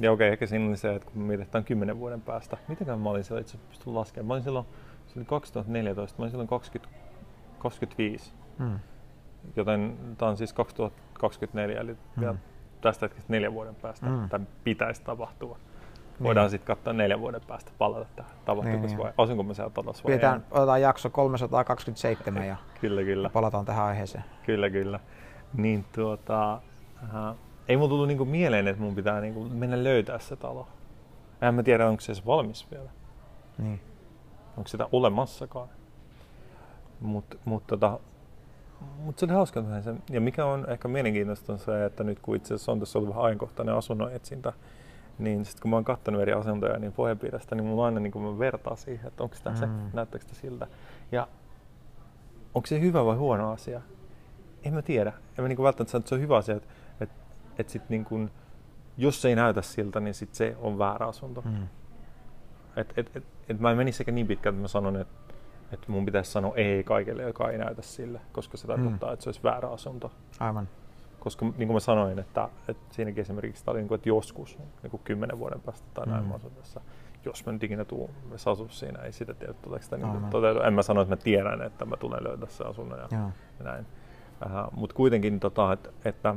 Ja 0.01 0.11
okei, 0.11 0.31
ehkä 0.31 0.45
siinä 0.45 0.67
oli 0.67 0.77
se, 0.77 0.95
että 0.95 1.11
kun 1.11 1.21
mietitään 1.21 1.63
kymmenen 1.63 1.99
vuoden 1.99 2.21
päästä, 2.21 2.57
mitenkään 2.67 2.99
mä 2.99 3.09
olin 3.09 3.23
siellä 3.23 3.41
itse 3.41 3.57
pystyn 3.69 3.95
laskemaan. 3.95 4.27
Mä 4.27 4.33
olin 4.33 4.43
silloin, 4.43 4.65
se 5.07 5.19
oli 5.19 5.25
2014, 5.25 6.19
mä 6.19 6.23
olin 6.23 6.31
silloin 6.31 6.49
20, 6.49 6.99
25. 7.59 8.33
Hmm. 8.59 8.79
Joten 9.55 9.97
tämä 10.17 10.31
on 10.31 10.37
siis 10.37 10.53
2024, 10.53 11.81
eli 11.81 11.91
hmm. 11.91 12.21
vielä 12.21 12.35
tästä 12.81 13.05
hetkestä 13.05 13.33
neljän 13.33 13.53
vuoden 13.53 13.75
päästä 13.75 14.05
hmm. 14.05 14.29
tämä 14.29 14.45
pitäisi 14.63 15.01
tapahtua. 15.03 15.59
Voidaan 16.23 16.45
niin. 16.45 16.51
sitten 16.51 16.67
katsoa 16.75 16.93
neljän 16.93 17.19
vuoden 17.19 17.41
päästä 17.47 17.71
palata 17.77 18.05
tähän. 18.15 18.31
Tapahtuuko 18.45 18.87
niin, 18.87 18.97
vai 18.97 19.13
asunko 19.17 19.43
mä 19.43 19.53
siellä 19.53 19.69
talossa 19.69 20.03
vai 20.03 20.11
Pidetään, 20.11 20.45
otetaan 20.51 20.81
jakso 20.81 21.09
327 21.09 22.45
ja 22.45 22.55
kyllä, 22.81 23.03
kyllä. 23.03 23.29
palataan 23.29 23.65
tähän 23.65 23.85
aiheeseen. 23.85 24.23
Kyllä, 24.45 24.69
kyllä. 24.69 24.99
Niin 25.53 25.85
tuota, 25.95 26.61
uh, 27.03 27.35
ei 27.69 27.77
mulla 27.77 27.89
tullut 27.89 28.07
niinku 28.07 28.25
mieleen, 28.25 28.67
että 28.67 28.81
mun 28.81 28.95
pitää 28.95 29.21
niinku 29.21 29.43
mennä 29.43 29.83
löytää 29.83 30.19
se 30.19 30.35
talo. 30.35 30.67
En 31.41 31.55
mä 31.55 31.63
tiedä, 31.63 31.87
onko 31.87 32.01
se 32.01 32.11
edes 32.11 32.25
valmis 32.25 32.71
vielä. 32.71 32.89
Niin. 33.57 33.79
Onko 34.57 34.67
sitä 34.67 34.87
olemassakaan. 34.91 35.69
Mutta 37.01 37.37
mut, 37.45 37.67
tota, 37.67 37.99
mut 38.97 39.19
se 39.19 39.25
oli 39.25 39.33
hauska 39.33 39.63
se. 39.83 39.93
Ja 40.09 40.21
mikä 40.21 40.45
on 40.45 40.69
ehkä 40.69 40.87
mielenkiintoista 40.87 41.53
on 41.53 41.59
se, 41.59 41.85
että 41.85 42.03
nyt 42.03 42.19
kun 42.19 42.35
itse 42.35 42.53
asiassa 42.53 42.71
on 42.71 42.79
tässä 42.79 42.99
ollut 42.99 43.09
vähän 43.09 43.25
ajankohtainen 43.25 43.75
asunnon 43.75 44.13
etsintä, 44.13 44.53
niin 45.19 45.45
sitten 45.45 45.61
kun 45.61 45.69
mä 45.69 45.75
oon 45.77 45.83
katsonut 45.83 46.21
eri 46.21 46.33
asuntoja 46.33 46.79
niin 46.79 46.93
pohjapiiristä, 46.93 47.55
niin 47.55 47.65
mulla 47.65 47.85
aina 47.85 47.99
niin 47.99 48.11
kun 48.11 48.21
mä 48.21 48.39
vertaan 48.39 48.77
siihen, 48.77 49.07
että 49.07 49.23
onko 49.23 49.35
tämä 49.43 49.55
mm. 49.55 49.59
se, 49.59 49.67
näyttääkö 49.93 50.25
sitä 50.25 50.35
siltä. 50.41 50.67
Ja 51.11 51.27
onko 52.53 52.67
se 52.67 52.81
hyvä 52.81 53.05
vai 53.05 53.15
huono 53.15 53.51
asia? 53.51 53.81
En 54.63 54.73
mä 54.73 54.81
tiedä. 54.81 55.13
En 55.37 55.43
mä 55.43 55.47
niin 55.47 55.63
välttämättä 55.63 55.91
sano, 55.91 55.99
että 55.99 56.09
se 56.09 56.15
on 56.15 56.21
hyvä 56.21 56.37
asia, 56.37 56.55
että 56.55 56.67
että 57.59 57.71
sit 57.71 57.89
niin 57.89 58.05
kun, 58.05 58.31
jos 58.97 59.21
se 59.21 59.29
ei 59.29 59.35
näytä 59.35 59.61
siltä, 59.61 59.99
niin 59.99 60.13
sit 60.13 60.33
se 60.33 60.55
on 60.61 60.79
väärä 60.79 61.07
asunto. 61.07 61.41
Mm. 61.41 61.67
Et, 62.75 62.93
et, 62.97 63.11
et, 63.17 63.23
et 63.49 63.59
mä 63.59 63.71
en 63.71 63.77
menisi 63.77 63.97
sekä 63.97 64.11
niin 64.11 64.27
pitkään, 64.27 64.53
että 64.53 64.61
mä 64.61 64.67
sanon, 64.67 64.95
että 64.95 65.33
et 65.71 65.87
mun 65.87 66.05
pitäisi 66.05 66.31
sanoa 66.31 66.55
ei 66.55 66.83
kaikille, 66.83 67.23
joka 67.23 67.49
ei 67.49 67.57
näytä 67.57 67.81
sille, 67.81 68.21
koska 68.31 68.57
se 68.57 68.67
tarkoittaa, 68.67 69.09
mm. 69.09 69.13
että 69.13 69.23
se 69.23 69.29
olisi 69.29 69.43
väärä 69.43 69.69
asunto. 69.69 70.11
Aivan. 70.39 70.69
Koska 71.19 71.45
niin 71.45 71.67
kuin 71.67 71.73
mä 71.73 71.79
sanoin, 71.79 72.19
että, 72.19 72.49
että 72.67 72.95
siinäkin 72.95 73.21
esimerkiksi 73.21 73.65
tämä 73.65 73.73
oli 73.73 73.79
niin 73.79 73.87
kuin, 73.87 73.95
että 73.95 74.09
joskus 74.09 74.57
niin 74.83 74.91
kuin 74.91 75.01
kymmenen 75.03 75.39
vuoden 75.39 75.61
päästä 75.61 75.87
tai 75.93 76.05
näin 76.05 76.25
mm. 76.25 76.51
tässä, 76.57 76.81
jos 77.25 77.45
mä 77.45 77.51
nyt 77.51 77.63
ikinä 77.63 77.85
tuun 77.85 78.09
asu 78.45 78.67
siinä, 78.69 78.99
ei 79.03 79.11
sitä 79.11 79.33
tiedä, 79.33 79.53
tuleeko 79.53 79.83
sitä 79.83 79.97
niin 79.97 80.25
toteutua. 80.29 80.63
En 80.63 80.73
mä 80.73 80.81
sano, 80.81 81.01
että 81.01 81.15
mä 81.15 81.21
tiedän, 81.21 81.61
että 81.61 81.85
mä 81.85 81.97
tulen 81.97 82.23
löytää 82.23 82.49
se 82.49 82.63
asunnon 82.63 82.99
ja, 82.99 83.07
ja 83.59 83.63
näin. 83.63 83.85
Uh, 84.45 84.73
Mutta 84.79 84.95
kuitenkin, 84.95 85.39
tota, 85.39 85.73
että, 85.73 85.89
että 86.05 86.35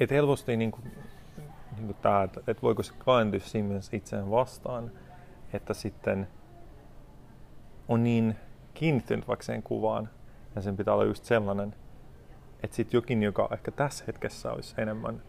et 0.00 0.10
helposti 0.10 0.56
niin 0.56 0.70
kuin, 0.70 0.84
niin 1.76 1.86
kuin 1.86 1.96
tämä, 2.02 2.22
että, 2.22 2.40
että 2.46 2.62
voiko 2.62 2.82
se 2.82 2.92
kääntyä 3.04 3.40
siinä 3.40 3.68
mielessä 3.68 3.96
itseään 3.96 4.30
vastaan, 4.30 4.90
että 5.52 5.74
sitten 5.74 6.28
on 7.88 8.04
niin 8.04 8.36
kiinnittynyt 8.74 9.28
vaikka 9.28 9.44
sen 9.44 9.62
kuvaan, 9.62 10.08
ja 10.56 10.62
sen 10.62 10.76
pitää 10.76 10.94
olla 10.94 11.04
just 11.04 11.24
sellainen, 11.24 11.74
että 12.62 12.76
sitten 12.76 12.98
jokin, 12.98 13.22
joka 13.22 13.48
ehkä 13.52 13.70
tässä 13.70 14.04
hetkessä 14.06 14.52
olisi 14.52 14.74
enemmän 14.78 15.22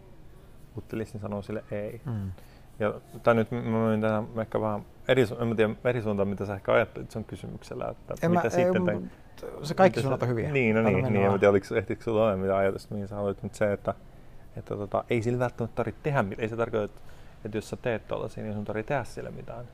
uttelisi, 0.77 1.13
niin 1.13 1.21
sanoo 1.21 1.41
sille 1.41 1.63
ei. 1.71 2.01
Mm. 2.05 2.31
Ja 2.79 2.93
tämä 3.23 3.33
nyt, 3.33 3.51
mä 3.51 3.61
menen 3.61 4.01
tähän 4.01 4.27
ehkä 4.41 4.61
vähän 4.61 4.85
eri, 5.07 5.25
en 5.39 5.47
mä 5.47 5.55
tiedä, 5.55 5.75
eri 5.85 6.01
suuntaan, 6.01 6.27
mitä 6.27 6.45
sä 6.45 6.55
ehkä 6.55 6.73
ajattelit 6.73 7.11
sen 7.11 7.23
kysymyksellä, 7.23 7.87
että 7.91 8.13
en 8.21 8.31
mitä 8.31 8.43
mä, 8.43 8.49
sitten... 8.49 8.89
Ei, 8.89 9.01
se 9.63 9.73
kaikki 9.73 10.01
suunnat 10.01 10.23
on 10.23 10.29
hyviä. 10.29 10.51
Niin, 10.51 10.75
no 10.75 10.81
niin, 10.81 11.13
niin, 11.13 11.25
en 11.25 11.39
tiedä, 11.39 11.49
oliko, 11.49 11.75
ehtikö 11.75 12.03
sulla 12.03 12.23
olla 12.23 12.37
mitä 12.37 12.57
ajatusta, 12.57 12.93
mihin 12.93 13.07
sä 13.07 13.15
haluat, 13.15 13.43
mutta 13.43 13.57
se, 13.57 13.73
että 13.73 13.93
että 14.57 14.75
tota, 14.75 15.03
ei 15.09 15.21
sillä 15.21 15.39
välttämättä 15.39 15.75
tarvitse 15.75 16.01
tehdä 16.03 16.23
mitään. 16.23 16.43
Ei 16.43 16.49
se 16.49 16.55
tarkoita, 16.55 16.85
että, 16.85 17.01
että 17.45 17.57
jos 17.57 17.69
sä 17.69 17.77
teet 17.77 18.07
tuollaisia, 18.07 18.43
niin 18.43 18.53
sun 18.53 18.65
tarvitse 18.65 18.87
tehdä 18.87 19.03
sille 19.03 19.31
mitään. 19.31 19.65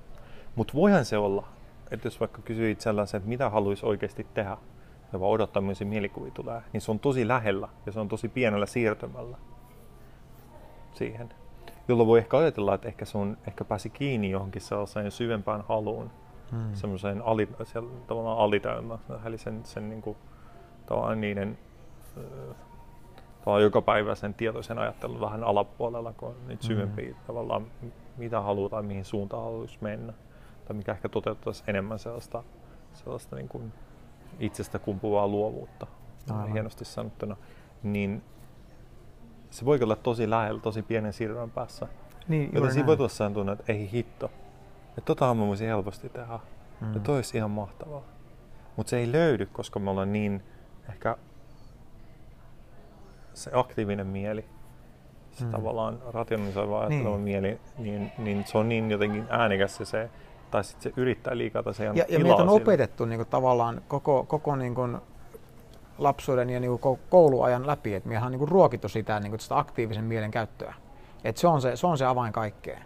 Mutta 0.56 0.74
voihan 0.74 1.06
se 1.06 1.18
olla, 1.18 1.48
että 1.92 2.08
jos 2.08 2.20
vaikka 2.20 2.42
kysyit 2.42 2.82
sellaisen, 2.82 3.18
että 3.18 3.30
mitä 3.30 3.50
haluaisi 3.50 3.86
oikeasti 3.86 4.28
tehdä, 4.34 4.58
ja 5.14 5.20
vaan 5.20 5.32
odottaa, 5.32 5.62
millaisia 5.62 5.88
mielikuvia 5.88 6.32
tulee, 6.32 6.62
niin 6.74 6.82
se 6.82 6.92
on 6.92 7.00
tosi 7.00 7.28
lähellä 7.28 7.70
ja 7.86 7.92
se 7.92 8.00
on 8.00 8.08
tosi 8.08 8.30
pienellä 8.30 8.66
siirtymällä 8.66 9.38
siihen. 10.94 11.34
jolloin 11.88 12.08
voi 12.08 12.20
ehkä 12.20 12.38
ajatella, 12.38 12.76
että 12.76 12.88
ehkä 12.88 13.06
se 13.06 13.18
on 13.18 13.38
ehkä 13.48 13.66
pääsi 13.66 13.90
kiinni 13.90 14.32
johonkin 14.32 14.62
sellaiseen 14.62 15.12
syvempään 15.12 15.64
haluun, 15.70 16.12
hmm. 16.52 16.74
semmoiseen 16.74 17.22
ali, 17.22 17.50
siellä, 17.64 17.90
tavallaan 18.08 18.38
alitäymään, 18.38 19.00
eli 19.26 19.38
sen, 19.38 19.66
sen 19.66 19.90
niin 19.90 20.02
kuin, 20.02 20.18
tavallaan 20.86 21.22
niiden 21.22 21.58
tavallaan 23.44 23.64
joka 23.64 23.82
päivä 23.82 24.16
sen 24.16 24.34
tietoisen 24.34 24.80
ajattelun 24.80 25.22
vähän 25.22 25.44
alapuolella, 25.44 26.14
kun 26.14 26.30
on 26.30 26.36
niitä 26.48 26.64
syvempiä 26.66 27.06
hmm. 27.06 27.24
tavallaan, 27.28 27.68
mitä 28.18 28.42
halutaan, 28.42 28.86
mihin 28.86 29.06
suuntaan 29.06 29.44
haluaisi 29.44 29.78
mennä, 29.82 30.14
tai 30.66 30.76
mikä 30.76 30.92
ehkä 30.92 31.10
toteuttaisi 31.10 31.64
enemmän 31.68 32.00
sellaista, 32.00 32.44
sellaista 32.94 33.36
niin 33.36 33.48
kuin 33.48 33.74
itsestä 34.40 34.80
kumpuvaa 34.80 35.28
luovuutta, 35.28 35.88
Aivan. 36.30 36.52
hienosti 36.52 36.86
sanottuna, 36.86 37.36
niin 37.84 38.24
se 39.50 39.66
voi 39.66 39.80
olla 39.84 39.96
tosi 39.96 40.30
lähellä, 40.30 40.62
tosi 40.62 40.82
pienen 40.82 41.14
siirron 41.14 41.52
päässä. 41.52 41.88
Niin, 42.28 42.50
Joten 42.54 42.74
siinä 42.74 42.88
voi 42.88 42.98
tulla 42.98 43.10
sellainen 43.10 43.34
tunne, 43.34 43.52
että 43.52 43.74
ei 43.74 43.92
hitto. 43.92 44.32
Että 44.90 45.02
tota 45.06 45.34
mä 45.34 45.48
voisin 45.48 45.68
helposti 45.68 46.10
tehdä. 46.10 46.40
Mm. 46.82 46.94
Ja 46.94 47.00
toi 47.00 47.16
olisi 47.16 47.38
ihan 47.38 47.52
mahtavaa. 47.52 48.02
Mutta 48.76 48.90
se 48.90 48.98
ei 48.98 49.12
löydy, 49.12 49.46
koska 49.46 49.80
me 49.80 49.90
ollaan 49.90 50.14
niin 50.14 50.44
ehkä 50.90 51.18
se 53.34 53.52
aktiivinen 53.54 54.08
mieli, 54.08 54.46
se 55.32 55.46
mm. 55.46 55.52
tavallaan 55.52 56.00
rationalisoiva 56.12 56.80
ajatteleva 56.80 57.10
niin. 57.10 57.22
mieli, 57.22 57.60
niin, 57.78 58.12
niin 58.18 58.46
se 58.48 58.58
on 58.58 58.70
niin 58.70 58.92
jotenkin 58.92 59.26
äänekäs 59.30 59.80
se, 59.84 60.10
tai 60.52 60.64
sitten 60.64 60.84
se 60.84 61.02
yrittää 61.02 61.38
liikaa 61.38 61.64
tai 61.64 61.74
se 61.74 61.86
Ja, 61.86 62.06
ja 62.10 62.20
meitä 62.20 62.42
on 62.42 62.50
opetettu 62.50 63.06
niin 63.06 63.20
kuin, 63.20 63.28
tavallaan 63.28 63.82
koko, 63.88 64.26
koko 64.28 64.56
niin 64.56 64.76
kuin, 64.76 64.98
lapsuuden 65.98 66.50
ja 66.50 66.60
niin 66.60 66.80
kuin 66.80 67.00
kouluajan 67.10 67.68
läpi, 67.68 67.96
että 67.96 68.10
mehän 68.10 68.34
on 68.34 68.40
niin 68.40 68.48
ruokittu 68.48 68.90
sitä, 68.90 69.20
niin 69.20 69.32
kuin 69.32 69.40
sitä 69.40 69.58
aktiivisen 69.58 70.06
mielen 70.06 70.32
käyttöä. 70.32 70.74
Et 71.24 71.38
se, 71.38 71.48
on 71.48 71.62
se, 71.62 71.76
se 71.76 71.88
on 71.88 71.98
se 71.98 72.06
avain 72.06 72.34
kaikkeen. 72.34 72.82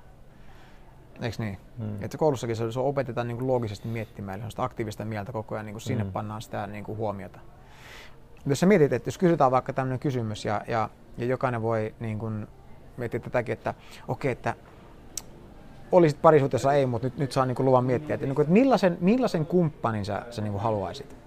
Eikö 1.21 1.35
niin? 1.39 1.57
Hmm. 1.77 2.03
Että 2.03 2.17
koulussakin 2.17 2.55
se, 2.55 2.71
se 2.71 2.79
opetetaan 2.79 3.27
niin 3.27 3.37
kuin 3.37 3.47
loogisesti 3.47 3.87
miettimään, 3.87 4.35
eli 4.35 4.45
on 4.45 4.51
sitä 4.51 4.63
aktiivista 4.63 5.05
mieltä 5.05 5.31
koko 5.31 5.55
ajan, 5.55 5.65
niin 5.65 5.73
kuin 5.73 5.81
sinne 5.81 6.03
hmm. 6.03 6.13
pannaan 6.13 6.41
sitä 6.41 6.67
niin 6.67 6.83
kuin 6.83 6.97
huomiota. 6.97 7.39
Jos 8.45 8.59
sä 8.59 8.65
mietit, 8.65 8.93
että 8.93 9.07
jos 9.07 9.17
kysytään 9.17 9.51
vaikka 9.51 9.73
tämmöinen 9.73 9.99
kysymys 9.99 10.45
ja, 10.45 10.61
ja, 10.67 10.89
ja 11.17 11.25
jokainen 11.25 11.61
voi 11.61 11.95
niin 11.99 12.19
kuin 12.19 12.47
miettiä 12.97 13.19
tätäkin, 13.19 13.53
että 13.53 13.73
okei, 14.07 14.31
okay, 14.31 14.31
että 14.31 14.55
olisit 15.91 16.21
parisuhteessa 16.21 16.73
ei, 16.73 16.85
mutta 16.85 17.07
nyt, 17.07 17.17
nyt 17.17 17.31
saa 17.31 17.45
niin 17.45 17.55
luvan 17.59 17.85
miettiä, 17.85 18.13
että, 18.13 18.25
niin 18.25 18.35
kuin, 18.35 18.43
että 18.43 18.53
millaisen, 18.53 18.97
millaisen 19.01 19.45
kumppanin 19.45 20.05
sä, 20.05 20.25
sä 20.29 20.41
niin 20.41 20.59
haluaisit. 20.59 21.17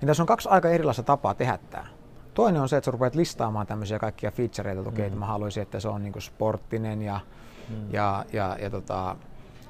Niin 0.00 0.06
tässä 0.06 0.22
on 0.22 0.26
kaksi 0.26 0.48
aika 0.48 0.68
erilaista 0.68 1.02
tapaa 1.02 1.34
tehdä 1.34 1.58
tämä. 1.70 1.86
Toinen 2.34 2.62
on 2.62 2.68
se, 2.68 2.76
että 2.76 2.84
sä 2.84 2.90
rupeat 2.90 3.14
listaamaan 3.14 3.66
tämmöisiä 3.66 3.98
kaikkia 3.98 4.30
featureita, 4.30 4.80
että 4.80 4.88
okei, 4.88 5.06
okay, 5.06 5.14
mm. 5.14 5.20
mä 5.20 5.26
haluaisin, 5.26 5.62
että 5.62 5.80
se 5.80 5.88
on 5.88 6.02
niin 6.02 6.22
sporttinen 6.22 7.02
ja, 7.02 7.20
mm. 7.68 7.92
ja, 7.92 8.24
ja, 8.32 8.56
ja 8.60 8.70
tota, 8.70 9.16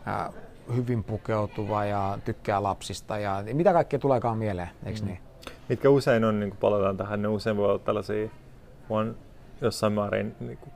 ää, 0.06 0.32
hyvin 0.76 1.04
pukeutuva 1.04 1.84
ja 1.84 2.18
tykkää 2.24 2.62
lapsista 2.62 3.18
ja 3.18 3.44
mitä 3.52 3.72
kaikkea 3.72 3.98
tuleekaan 3.98 4.38
mieleen, 4.38 4.68
eikö 4.84 5.00
mm. 5.00 5.06
niin? 5.06 5.27
Mitkä 5.68 5.90
usein 5.90 6.24
on, 6.24 6.40
niin 6.40 6.50
kuin 6.50 6.59
palataan 6.59 6.96
tähän, 6.96 7.22
ne 7.22 7.28
usein 7.28 7.57
voi 7.57 7.68
olla 7.68 7.78
tällaisia, 7.78 8.28
vaan 8.90 9.16
jossain 9.61 9.92
määrin 9.92 10.37
niin 10.40 10.59
kuin 10.59 10.72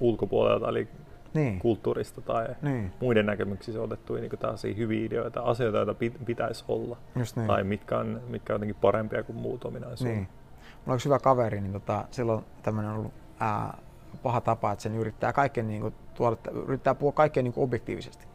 ulkopuolelta, 0.00 0.68
eli 0.68 0.88
niin. 1.34 1.58
kulttuurista 1.58 2.20
tai 2.20 2.48
niin. 2.62 2.92
muiden 3.00 3.26
näkemyksissä 3.26 3.82
otettuja 3.82 4.20
niin 4.20 4.38
tällaisia 4.38 4.74
hyviä 4.74 5.06
ideoita, 5.06 5.40
asioita, 5.40 5.78
joita 5.78 5.94
pitäisi 6.24 6.64
olla. 6.68 6.96
niin. 7.14 7.46
Tai 7.46 7.64
mitkä 7.64 7.98
on, 7.98 8.20
mitkä 8.28 8.52
on 8.52 8.54
jotenkin 8.54 8.76
parempia 8.80 9.22
kuin 9.22 9.36
muut 9.36 9.64
ominaisuudet. 9.64 10.16
Niin. 10.16 10.28
Mulla 10.62 10.92
on 10.92 10.94
yksi 10.94 11.08
hyvä 11.08 11.18
kaveri, 11.18 11.60
niin 11.60 11.72
tota, 11.72 12.04
silloin 12.10 12.44
tämmöinen 12.62 12.92
ollut 12.92 13.12
ää, 13.40 13.78
paha 14.22 14.40
tapa, 14.40 14.72
että 14.72 14.82
sen 14.82 14.94
yrittää, 14.94 15.32
kaiken, 15.32 15.68
niin 15.68 15.80
kuin, 15.80 15.94
tuoda, 16.14 16.36
yrittää 16.66 16.94
puhua 16.94 17.12
kaikkea 17.12 17.42
niin 17.42 17.52
kuin 17.52 17.64
objektiivisesti. 17.64 18.29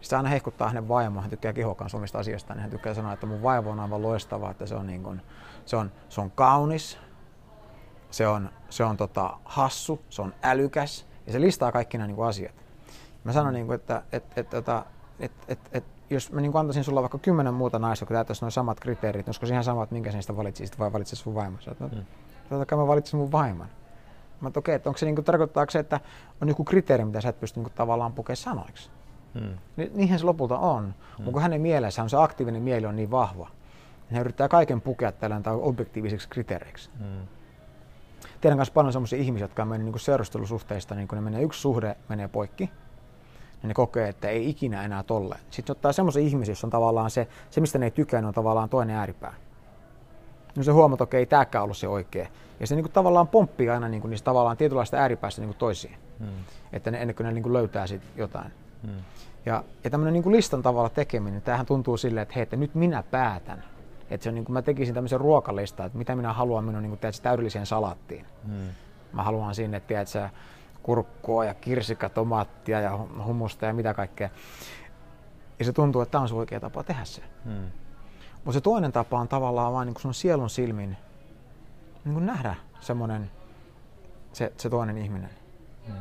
Sitten 0.00 0.16
aina 0.16 0.28
hehkuttaa 0.28 0.68
hänen 0.68 0.88
vaimoa, 0.88 1.22
hän 1.22 1.30
tykkää 1.30 1.52
kihokan 1.52 1.88
omista 1.94 2.18
asioista, 2.18 2.54
niin 2.54 2.62
hän 2.62 2.70
tykkää 2.70 2.94
sanoa, 2.94 3.12
että 3.12 3.26
mun 3.26 3.42
vaivo 3.42 3.70
on 3.70 3.80
aivan 3.80 4.02
loistava, 4.02 4.50
että 4.50 4.66
se 4.66 4.74
on, 4.74 4.86
niin 4.86 5.02
kuin, 5.02 5.22
se 5.64 5.76
on, 5.76 5.92
se 6.08 6.20
on 6.20 6.30
kaunis, 6.30 6.98
se 8.10 8.28
on, 8.28 8.50
se 8.70 8.84
on 8.84 8.96
tota, 8.96 9.38
hassu, 9.44 10.00
se 10.10 10.22
on 10.22 10.34
älykäs, 10.42 11.06
ja 11.26 11.32
se 11.32 11.40
listaa 11.40 11.72
kaikki 11.72 11.98
nämä 11.98 12.06
niin 12.06 12.16
kuin 12.16 12.28
asiat. 12.28 12.54
Mä 13.24 13.32
sanon, 13.32 13.54
niin 13.54 13.66
kuin, 13.66 13.74
että 13.74 14.02
et, 14.12 14.24
et, 14.36 14.54
et, 14.54 14.68
et, 15.20 15.32
et, 15.48 15.58
et, 15.72 15.84
jos 16.10 16.32
mä 16.32 16.40
niin 16.40 16.52
kuin 16.52 16.60
antaisin 16.60 16.84
sulla 16.84 17.02
vaikka 17.02 17.18
kymmenen 17.18 17.54
muuta 17.54 17.78
naista, 17.78 18.02
jotka 18.02 18.14
täyttäisi 18.14 18.44
nuo 18.44 18.50
samat 18.50 18.80
kriteerit, 18.80 19.28
olisiko 19.28 19.46
ihan 19.46 19.64
samat, 19.64 19.90
minkä 19.90 20.12
sen 20.12 20.22
sitä 20.22 20.36
valitsisit 20.36 20.78
vai 20.78 20.92
valitsisit 20.92 21.24
sun 21.24 21.34
vaimon? 21.34 21.62
Sä, 21.62 21.76
no, 21.80 21.88
totta 22.48 22.66
kai 22.66 22.78
mä 22.78 22.86
valitsin 22.86 23.18
mun 23.18 23.32
vaimon. 23.32 23.66
Mä 24.40 24.48
okei, 24.48 24.60
okay, 24.60 24.74
että 24.74 24.90
onko 24.90 24.98
se, 24.98 25.06
niin 25.06 25.14
kuin, 25.14 25.24
tarkoittaako 25.24 25.70
se, 25.70 25.78
että 25.78 26.00
on 26.42 26.48
joku 26.48 26.64
kriteeri, 26.64 27.04
mitä 27.04 27.20
sä 27.20 27.28
et 27.28 27.40
pysty 27.40 27.60
niin 27.60 27.64
kuin, 27.64 27.74
tavallaan 27.74 28.12
pukemaan 28.12 28.36
sanoiksi? 28.36 28.90
Mm. 29.34 29.58
Ni, 29.76 29.90
niinhän 29.94 30.18
se 30.18 30.24
lopulta 30.24 30.58
on. 30.58 30.84
Mm. 30.84 30.92
Mutta 31.16 31.32
kun 31.32 31.42
hänen 31.42 31.60
mielessään 31.60 32.10
se 32.10 32.16
aktiivinen 32.16 32.62
mieli 32.62 32.86
on 32.86 32.96
niin 32.96 33.10
vahva, 33.10 33.48
niin 34.08 34.16
hän 34.16 34.20
yrittää 34.20 34.48
kaiken 34.48 34.80
pukea 34.80 35.12
tällä 35.12 35.40
objektiiviseksi 35.62 36.28
kriteereiksi. 36.28 36.90
Mm 37.00 37.26
tiedän 38.40 38.58
myös 38.58 38.70
paljon 38.70 38.92
sellaisia 38.92 39.18
ihmisiä, 39.18 39.44
jotka 39.44 39.62
on 39.62 39.68
mennyt 39.68 39.92
niin 39.92 40.00
seurustelusuhteista, 40.00 40.94
niin 40.94 41.08
kun 41.08 41.16
ne 41.16 41.22
menee, 41.22 41.42
yksi 41.42 41.60
suhde 41.60 41.96
menee 42.08 42.28
poikki, 42.28 42.64
niin 43.62 43.68
ne 43.68 43.74
kokee, 43.74 44.08
että 44.08 44.28
ei 44.28 44.48
ikinä 44.48 44.82
enää 44.82 45.02
tolle. 45.02 45.36
Sitten 45.50 45.72
ottaa 45.72 45.92
semmoisia 45.92 46.22
ihmisiä, 46.22 46.50
joissa 46.50 46.66
on 46.66 46.70
tavallaan 46.70 47.10
se, 47.10 47.28
se 47.50 47.60
mistä 47.60 47.78
ne 47.78 47.86
ei 47.86 47.90
tykkää, 47.90 48.26
on 48.26 48.34
tavallaan 48.34 48.68
toinen 48.68 48.96
ääripää. 48.96 49.34
No 50.56 50.62
se 50.62 50.72
huomaa, 50.72 50.94
että 50.94 51.04
okei, 51.04 51.18
ei 51.18 51.26
tämäkään 51.26 51.64
ollut 51.64 51.76
se 51.76 51.88
oikea. 51.88 52.26
Ja 52.60 52.66
se 52.66 52.74
niin 52.74 52.84
kuin, 52.84 52.92
tavallaan 52.92 53.28
pomppii 53.28 53.70
aina 53.70 53.88
niin 53.88 54.00
kuin, 54.00 54.10
niistä 54.10 54.24
tavallaan 54.24 54.56
tietynlaista 54.56 54.96
ääripäästä 54.96 55.40
niin 55.40 55.48
kuin 55.48 55.58
toisiin. 55.58 55.98
Hmm. 56.18 56.28
Että 56.72 56.90
ne, 56.90 57.00
ennen 57.00 57.16
kuin 57.16 57.24
ne 57.24 57.32
niin 57.32 57.42
kuin 57.42 57.52
löytää 57.52 57.86
sit 57.86 58.02
jotain. 58.16 58.52
Ja, 59.46 59.64
ja 59.84 59.90
tämmöinen 59.90 60.12
niin 60.12 60.32
listan 60.32 60.62
tavalla 60.62 60.88
tekeminen, 60.88 61.42
tämähän 61.42 61.66
tuntuu 61.66 61.96
silleen, 61.96 62.22
että 62.22 62.34
hei, 62.34 62.42
että 62.42 62.56
nyt 62.56 62.74
minä 62.74 63.02
päätän, 63.02 63.64
että 64.10 64.24
se 64.24 64.28
on 64.28 64.34
niin 64.34 64.44
kuin 64.44 64.54
mä 64.54 64.62
tekisin 64.62 64.94
tämmöisen 64.94 65.20
ruokalistan, 65.20 65.86
että 65.86 65.98
mitä 65.98 66.16
minä 66.16 66.32
haluan 66.32 66.64
minun 66.64 66.82
niin 66.82 66.90
kuin, 66.90 66.98
tiedätkö, 66.98 67.22
täydelliseen 67.22 67.66
salaattiin. 67.66 68.26
Hmm. 68.46 68.68
Mä 69.12 69.22
haluan 69.22 69.54
sinne, 69.54 69.80
tiedätkö, 69.80 70.28
kurkkua 70.82 71.44
ja 71.44 71.54
kirsikka, 71.54 72.08
tomaattia 72.08 72.80
ja 72.80 72.98
humusta 73.24 73.66
ja 73.66 73.74
mitä 73.74 73.94
kaikkea. 73.94 74.30
Ja 75.58 75.64
se 75.64 75.72
tuntuu, 75.72 76.02
että 76.02 76.12
tämä 76.12 76.22
on 76.22 76.28
se 76.28 76.34
oikea 76.34 76.60
tapa 76.60 76.82
tehdä 76.82 77.04
se. 77.04 77.22
Hmm. 77.44 77.70
Mutta 78.34 78.52
se 78.52 78.60
toinen 78.60 78.92
tapa 78.92 79.20
on 79.20 79.28
tavallaan 79.28 79.72
vain 79.72 79.86
niin 79.86 80.00
sun 80.00 80.14
sielun 80.14 80.50
silmin 80.50 80.96
niin 82.04 82.14
kuin 82.14 82.26
nähdä 82.26 82.54
semmoinen, 82.80 83.30
se, 84.32 84.52
se 84.56 84.70
toinen 84.70 84.98
ihminen. 84.98 85.30
Hmm. 85.86 85.96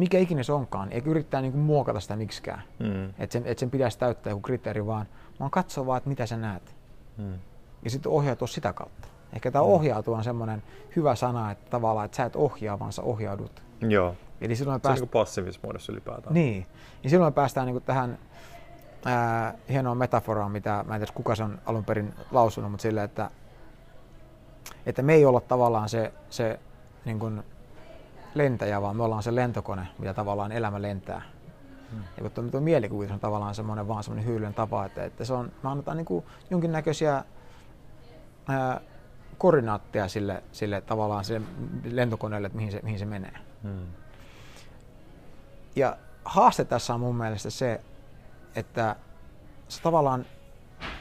Mikä 0.00 0.18
ikinä 0.18 0.42
se 0.42 0.52
onkaan, 0.52 0.92
eikä 0.92 1.10
yrittää 1.10 1.40
niin 1.40 1.52
kuin 1.52 1.62
muokata 1.62 2.00
sitä 2.00 2.16
miksikään. 2.16 2.62
Hmm. 2.84 3.08
Että 3.18 3.32
sen, 3.32 3.42
et 3.46 3.58
sen 3.58 3.70
pitäisi 3.70 3.98
täyttää 3.98 4.30
joku 4.30 4.40
kriteeri, 4.40 4.86
vaan, 4.86 5.06
vaan 5.40 5.50
katsoa 5.50 5.86
vaan, 5.86 5.98
että 5.98 6.08
mitä 6.08 6.26
sä 6.26 6.36
näet. 6.36 6.76
Hmm. 7.16 7.38
Ja 7.84 7.90
sitten 7.90 8.12
ohjautua 8.12 8.48
sitä 8.48 8.72
kautta. 8.72 9.08
Ehkä 9.32 9.50
tämä 9.50 9.64
hmm. 9.64 9.72
ohjautua 9.72 10.16
on 10.16 10.24
semmoinen 10.24 10.62
hyvä 10.96 11.14
sana, 11.14 11.50
että 11.50 11.70
tavallaan, 11.70 12.04
että 12.04 12.16
sä 12.16 12.24
et 12.24 12.36
ohjaa, 12.36 12.78
vaan 12.78 12.92
sä 12.92 13.02
ohjaudut. 13.02 13.62
Joo. 13.80 14.14
Eli 14.40 14.56
silloin 14.56 14.74
me 14.74 14.80
pääst... 14.80 14.98
Se 14.98 15.02
on 15.02 15.06
niin 15.06 15.12
passiivisessa 15.12 15.60
muodossa 15.62 15.92
ylipäätään. 15.92 16.34
Niin. 16.34 16.66
Ja 17.02 17.10
silloin 17.10 17.32
me 17.32 17.34
päästään 17.34 17.66
niin 17.66 17.82
tähän 17.82 18.18
ää, 19.04 19.54
hienoa 19.68 19.94
metaforaan, 19.94 20.52
mitä 20.52 20.84
mä 20.88 20.94
en 20.94 21.00
tiedä 21.00 21.12
kuka 21.12 21.34
se 21.34 21.42
on 21.42 21.58
alun 21.66 21.84
perin 21.84 22.14
lausunut, 22.30 22.70
mutta 22.70 22.82
sille, 22.82 23.04
että, 23.04 23.30
että 24.86 25.02
me 25.02 25.14
ei 25.14 25.24
olla 25.24 25.40
tavallaan 25.40 25.88
se, 25.88 26.12
se 26.30 26.60
niin 27.04 27.18
kuin 27.18 27.42
lentäjä, 28.34 28.82
vaan 28.82 28.96
me 28.96 29.02
ollaan 29.02 29.22
se 29.22 29.34
lentokone, 29.34 29.88
mitä 29.98 30.14
tavallaan 30.14 30.52
elämä 30.52 30.82
lentää. 30.82 31.22
Hmm. 31.90 32.02
Ja 32.16 32.30
kun 32.30 32.50
tuo 32.50 32.60
mielikuvitus 32.60 33.14
on 33.14 33.20
tavallaan 33.20 33.54
semmoinen 33.54 33.88
vaan 33.88 34.04
semmoinen 34.04 34.26
hyylyn 34.26 34.54
tapa, 34.54 34.84
että, 34.84 35.04
että 35.04 35.24
se 35.24 35.32
on, 35.32 35.52
me 35.62 35.70
annetaan 35.70 35.96
niin 35.96 36.04
kuin 36.04 36.24
jonkinnäköisiä 36.50 37.24
ää, 38.48 38.80
koordinaatteja 39.38 40.08
sille, 40.08 40.42
sille 40.52 40.80
tavallaan 40.80 41.24
sille 41.24 41.46
lentokoneelle, 41.84 42.46
että 42.46 42.56
mihin 42.56 42.72
se, 42.72 42.80
mihin 42.82 42.98
se 42.98 43.04
menee. 43.04 43.34
Hmm. 43.62 43.86
Ja 45.76 45.96
haaste 46.24 46.64
tässä 46.64 46.94
on 46.94 47.00
mun 47.00 47.16
mielestä 47.16 47.50
se, 47.50 47.80
että 48.54 48.96
se 49.68 49.82
tavallaan, 49.82 50.26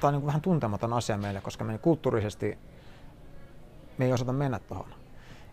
tämä 0.02 0.08
on 0.10 0.14
niin 0.14 0.26
vähän 0.26 0.42
tuntematon 0.42 0.94
asia 0.94 1.18
meille, 1.18 1.42
koska 1.42 1.64
me 1.64 1.78
kulttuurisesti 1.78 2.58
me 3.98 4.06
ei 4.06 4.14
osata 4.14 4.34
mennä 4.34 4.60
tuohon. 4.60 4.94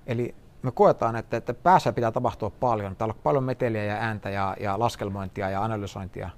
Eli 0.06 0.34
me 0.66 0.72
koetaan, 0.72 1.16
että, 1.16 1.36
että 1.36 1.54
päässä 1.54 1.92
pitää 1.92 2.12
tapahtua 2.12 2.50
paljon. 2.50 2.96
Täällä 2.96 3.12
on 3.12 3.20
paljon 3.22 3.44
meteliä 3.44 3.84
ja 3.84 3.94
ääntä 3.94 4.30
ja, 4.30 4.56
ja 4.60 4.78
laskelmointia 4.78 5.50
ja 5.50 5.64
analysointia, 5.64 6.30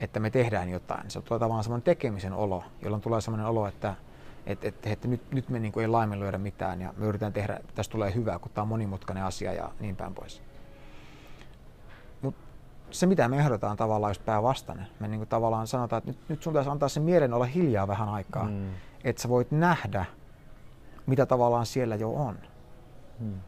että 0.00 0.20
me 0.20 0.30
tehdään 0.30 0.68
jotain. 0.68 1.10
Se 1.10 1.20
tulee 1.20 1.38
tavallaan 1.38 1.64
semmoinen 1.64 1.84
tekemisen 1.84 2.32
olo, 2.32 2.64
jolloin 2.82 3.02
tulee 3.02 3.20
semmoinen 3.20 3.46
olo, 3.46 3.66
että, 3.66 3.94
että, 4.46 4.68
että, 4.68 4.90
että 4.90 5.08
nyt, 5.08 5.32
nyt 5.32 5.48
me 5.48 5.58
niin 5.58 5.72
kuin 5.72 5.82
ei 5.82 5.88
laiminlyödä 5.88 6.38
mitään 6.38 6.80
ja 6.80 6.94
me 6.96 7.06
yritetään 7.06 7.32
tehdä, 7.32 7.56
että 7.56 7.72
tästä 7.74 7.92
tulee 7.92 8.14
hyvää, 8.14 8.38
kun 8.38 8.50
tämä 8.54 8.62
on 8.62 8.68
monimutkainen 8.68 9.24
asia 9.24 9.52
ja 9.52 9.70
niin 9.80 9.96
päin 9.96 10.14
pois. 10.14 10.42
Mutta 12.22 12.40
se, 12.90 13.06
mitä 13.06 13.28
me 13.28 13.38
ehdotetaan 13.38 13.76
tavallaan 13.76 14.10
jos 14.10 14.18
päinvastainen, 14.18 14.86
me 15.00 15.08
niin 15.08 15.20
kuin 15.20 15.28
tavallaan 15.28 15.66
sanotaan, 15.66 15.98
että 15.98 16.10
nyt, 16.10 16.28
nyt 16.28 16.42
sun 16.42 16.52
pitäisi 16.52 16.70
antaa 16.70 16.88
se 16.88 17.00
mielen 17.00 17.34
olla 17.34 17.44
hiljaa 17.44 17.88
vähän 17.88 18.08
aikaa, 18.08 18.44
mm. 18.44 18.70
että 19.04 19.22
sä 19.22 19.28
voit 19.28 19.50
nähdä, 19.50 20.04
mitä 21.06 21.26
tavallaan 21.26 21.66
siellä 21.66 21.96
jo 21.96 22.12
on. 22.12 22.38
Hmm. 23.18 23.40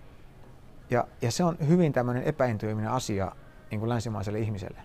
Ja, 0.90 1.05
ja 1.22 1.31
se 1.31 1.44
on 1.44 1.57
hyvin 1.68 1.92
tämmöinen 1.92 2.22
epäintuitiivinen 2.22 2.90
asia 2.90 3.33
niin 3.70 3.79
kuin 3.79 3.88
länsimaiselle 3.88 4.38
ihmiselle. 4.38 4.81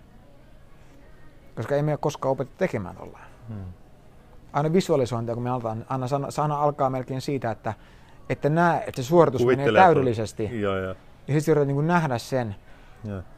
Koska 1.55 1.75
ei 1.75 1.83
me 1.83 1.91
ole 1.91 1.97
koskaan 1.97 2.31
opetettu 2.31 2.57
tekemään 2.57 2.95
tollaan. 2.95 3.27
Hmm. 3.47 3.65
Aina 4.53 4.73
visualisointia, 4.73 5.35
kun 5.35 5.43
me 5.43 5.49
aletaan, 5.49 5.85
aina 5.89 6.07
sana, 6.07 6.31
sana 6.31 6.55
alkaa 6.55 6.89
melkein 6.89 7.21
siitä, 7.21 7.51
että, 7.51 7.73
että 8.29 8.49
näe, 8.49 8.83
että 8.87 9.01
se 9.01 9.07
suoritus 9.07 9.41
Kuvittelee, 9.41 9.71
menee 9.71 9.85
täydellisesti. 9.85 10.61
Joo, 10.61 10.77
joo. 10.77 10.95
Ja 11.27 11.33
sitten 11.33 11.51
yrität 11.51 11.75
niin 11.75 11.87
nähdä 11.87 12.17
sen. 12.17 12.55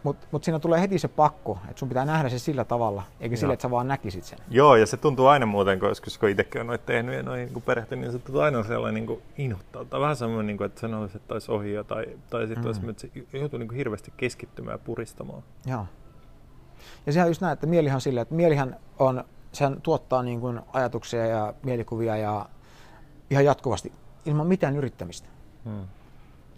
Mutta 0.03 0.27
mut 0.31 0.43
siinä 0.43 0.59
tulee 0.59 0.81
heti 0.81 0.99
se 0.99 1.07
pakko, 1.07 1.57
että 1.69 1.79
sun 1.79 1.89
pitää 1.89 2.05
nähdä 2.05 2.29
se 2.29 2.39
sillä 2.39 2.63
tavalla, 2.63 3.03
eikä 3.19 3.33
Joo. 3.35 3.39
sillä, 3.39 3.53
että 3.53 3.61
sä 3.61 3.71
vaan 3.71 3.87
näkisit 3.87 4.23
sen. 4.23 4.39
Joo, 4.49 4.75
ja 4.75 4.85
se 4.85 4.97
tuntuu 4.97 5.27
aina 5.27 5.45
muuten, 5.45 5.79
kun 5.79 5.89
joskus 5.89 6.17
kun 6.17 6.29
itsekin 6.29 6.61
on 6.61 6.67
noita 6.67 6.85
tehnyt 6.85 7.15
ja 7.15 7.23
noin 7.23 7.49
niin 7.53 7.61
perehtynyt, 7.61 8.03
niin 8.03 8.11
se 8.11 8.19
tuntuu 8.19 8.41
aina 8.41 8.63
sellainen 8.63 8.93
niin 8.93 9.07
kuin 9.07 9.21
inhottavalta. 9.37 9.99
Vähän 9.99 10.15
semmoinen, 10.15 10.47
niin 10.47 10.57
kuin, 10.57 10.65
että 10.65 10.81
sen 10.81 10.93
olisi, 10.93 11.17
että 11.17 11.33
olisi 11.33 11.51
ohi 11.51 11.73
jo, 11.73 11.83
tai, 11.83 12.05
tai 12.29 12.47
sitten 12.47 12.63
Mm. 12.63 12.67
olisi, 12.67 12.89
että 12.89 13.01
se 13.31 13.37
joutuu 13.37 13.59
niin 13.59 13.67
kuin 13.67 13.77
hirveästi 13.77 14.13
keskittymään 14.17 14.73
ja 14.73 14.77
puristamaan. 14.85 15.43
Joo. 15.65 15.85
Ja 17.05 17.13
sehän 17.13 17.25
on 17.25 17.29
just 17.29 17.41
näin, 17.41 17.53
että 17.53 17.67
mielihan 17.67 17.95
on 17.95 18.01
silleen, 18.01 18.21
että 18.21 18.35
mielihän 18.35 18.75
on, 18.99 19.23
sehän 19.51 19.81
tuottaa 19.81 20.23
niin 20.23 20.39
kuin 20.41 20.59
ajatuksia 20.73 21.25
ja 21.25 21.53
mielikuvia 21.63 22.17
ja 22.17 22.45
ihan 23.29 23.45
jatkuvasti 23.45 23.91
ilman 24.25 24.47
mitään 24.47 24.75
yrittämistä. 24.75 25.27
Hmm. 25.65 25.87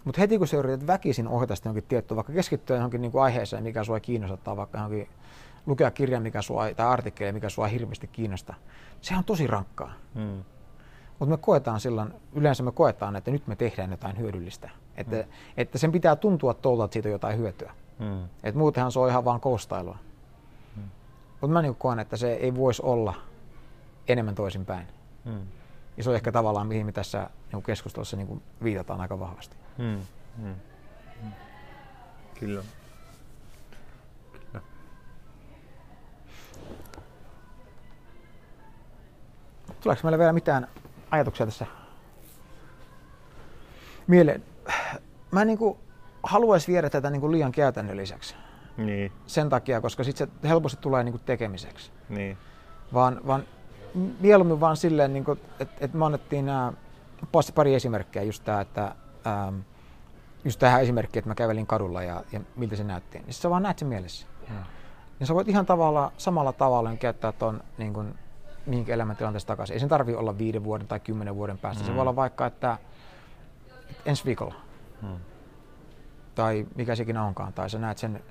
Mutta 0.05 0.21
heti 0.21 0.37
kun 0.37 0.47
sä 0.47 0.57
yrität 0.57 0.87
väkisin 0.87 1.27
ohjata 1.27 1.55
sitä 1.55 1.67
johonkin 1.67 1.87
tiettyä, 1.87 2.15
vaikka 2.15 2.33
keskittyä 2.33 2.75
johonkin 2.75 3.01
niin 3.01 3.11
kuin 3.11 3.21
aiheeseen, 3.21 3.63
mikä 3.63 3.83
sua 3.83 3.99
kiinnostaa, 3.99 4.37
tai 4.37 4.57
vaikka 4.57 4.77
johonkin 4.77 5.09
lukea 5.65 5.91
kirjan 5.91 6.23
mikä 6.23 6.41
sua, 6.41 6.63
tai 6.75 6.85
artikkeli, 6.85 7.31
mikä 7.31 7.49
sua 7.49 7.67
hirveästi 7.67 8.07
kiinnostaa, 8.07 8.55
sehän 9.01 9.19
on 9.19 9.25
tosi 9.25 9.47
rankkaa. 9.47 9.93
Hmm. 10.15 10.43
Mutta 11.19 11.35
me 11.35 11.37
koetaan 11.37 11.79
silloin, 11.79 12.13
yleensä 12.33 12.63
me 12.63 12.71
koetaan, 12.71 13.15
että 13.15 13.31
nyt 13.31 13.47
me 13.47 13.55
tehdään 13.55 13.91
jotain 13.91 14.17
hyödyllistä. 14.17 14.69
Että, 14.95 15.15
mm. 15.15 15.23
että 15.57 15.77
sen 15.77 15.91
pitää 15.91 16.15
tuntua 16.15 16.53
tuolta, 16.53 16.85
että 16.85 16.93
siitä 16.93 17.09
on 17.09 17.13
jotain 17.13 17.37
hyötyä. 17.37 17.73
Hmm. 17.99 18.23
Et 18.43 18.55
muutenhan 18.55 18.91
se 18.91 18.99
on 18.99 19.09
ihan 19.09 19.25
vaan 19.25 19.39
koustailua. 19.39 19.97
Mm. 20.75 20.83
Mutta 21.41 21.53
mä 21.53 21.61
niin 21.61 21.75
koen, 21.75 21.99
että 21.99 22.17
se 22.17 22.33
ei 22.33 22.55
voisi 22.55 22.81
olla 22.81 23.13
enemmän 24.07 24.35
toisinpäin. 24.35 24.87
Hmm. 25.25 25.47
Ja 25.97 26.03
se 26.03 26.09
on 26.09 26.15
ehkä 26.15 26.31
tavallaan, 26.31 26.67
mihin 26.67 26.85
me 26.85 26.91
tässä 26.91 27.29
niin 27.53 27.63
keskustelussa 27.63 28.17
niin 28.17 28.41
viitataan 28.63 29.01
aika 29.01 29.19
vahvasti. 29.19 29.57
Hmm. 29.79 29.99
Hmm. 30.41 30.55
Hmm. 31.21 31.31
Kyllä. 32.39 32.63
Kyllä. 34.31 34.61
Tuleeko 39.81 39.99
meille 40.03 40.17
vielä 40.17 40.33
mitään 40.33 40.67
ajatuksia 41.11 41.45
tässä 41.45 41.65
mieleen? 44.07 44.43
Mä 45.31 45.45
niin 45.45 45.59
haluaisin 46.23 46.73
viedä 46.73 46.89
tätä 46.89 47.09
niin 47.09 47.31
liian 47.31 47.51
käytännölliseksi 47.51 48.35
Niin, 48.77 49.11
sen 49.27 49.49
takia, 49.49 49.81
koska 49.81 50.03
sitten 50.03 50.27
se 50.41 50.47
helposti 50.47 50.81
tulee 50.81 51.03
niin 51.03 51.19
tekemiseksi. 51.25 51.91
niin. 52.09 52.37
Vaan, 52.93 53.21
vaan 53.27 53.43
mieluummin 54.19 54.59
vaan 54.59 54.77
silleen, 54.77 55.13
niin 55.13 55.25
että 55.59 55.85
et 55.85 55.93
me 55.93 56.05
annettiin 56.05 56.45
nämä 56.45 56.73
pari 57.55 57.75
esimerkkiä, 57.75 58.23
just 58.23 58.43
tämä, 58.43 58.61
että 58.61 58.95
ähm, 59.27 59.59
just 60.45 60.59
tähän 60.59 60.81
esimerkkiin, 60.81 61.21
että 61.21 61.29
mä 61.29 61.35
kävelin 61.35 61.67
kadulla 61.67 62.03
ja, 62.03 62.23
ja 62.31 62.39
miltä 62.55 62.75
se 62.75 62.83
näytti. 62.83 63.19
Niin 63.19 63.33
sä 63.33 63.49
vaan 63.49 63.63
näet 63.63 63.79
sen 63.79 63.87
mielessä. 63.87 64.27
Hmm. 64.47 64.57
Ja 65.19 65.25
sä 65.25 65.33
voit 65.33 65.47
ihan 65.47 65.65
tavalla, 65.65 66.11
samalla 66.17 66.53
tavalla 66.53 66.95
käyttää 66.95 67.31
tuon 67.31 67.61
niin 67.77 67.93
kuin, 67.93 68.15
mihinkin 68.65 68.93
elämäntilanteessa 68.93 69.47
takaisin. 69.47 69.73
Ei 69.73 69.79
sen 69.79 69.89
tarvi 69.89 70.13
olla 70.15 70.37
viiden 70.37 70.63
vuoden 70.63 70.87
tai 70.87 70.99
kymmenen 70.99 71.35
vuoden 71.35 71.57
päästä. 71.57 71.83
Mm. 71.83 71.85
Se 71.85 71.91
Mm. 71.91 71.95
voi 71.95 72.01
olla 72.01 72.15
vaikka, 72.15 72.45
että 72.45 72.77
ensi 74.05 74.25
viikolla 74.25 74.55
Hmm. 75.01 75.17
tai 76.35 76.65
mikä 76.75 76.95
se 76.95 77.03
ikinä 77.03 77.23
onkaan, 77.23 77.53
tai 77.53 77.69
sä 77.69 77.79
näet 77.79 77.97
sen. 77.97 78.23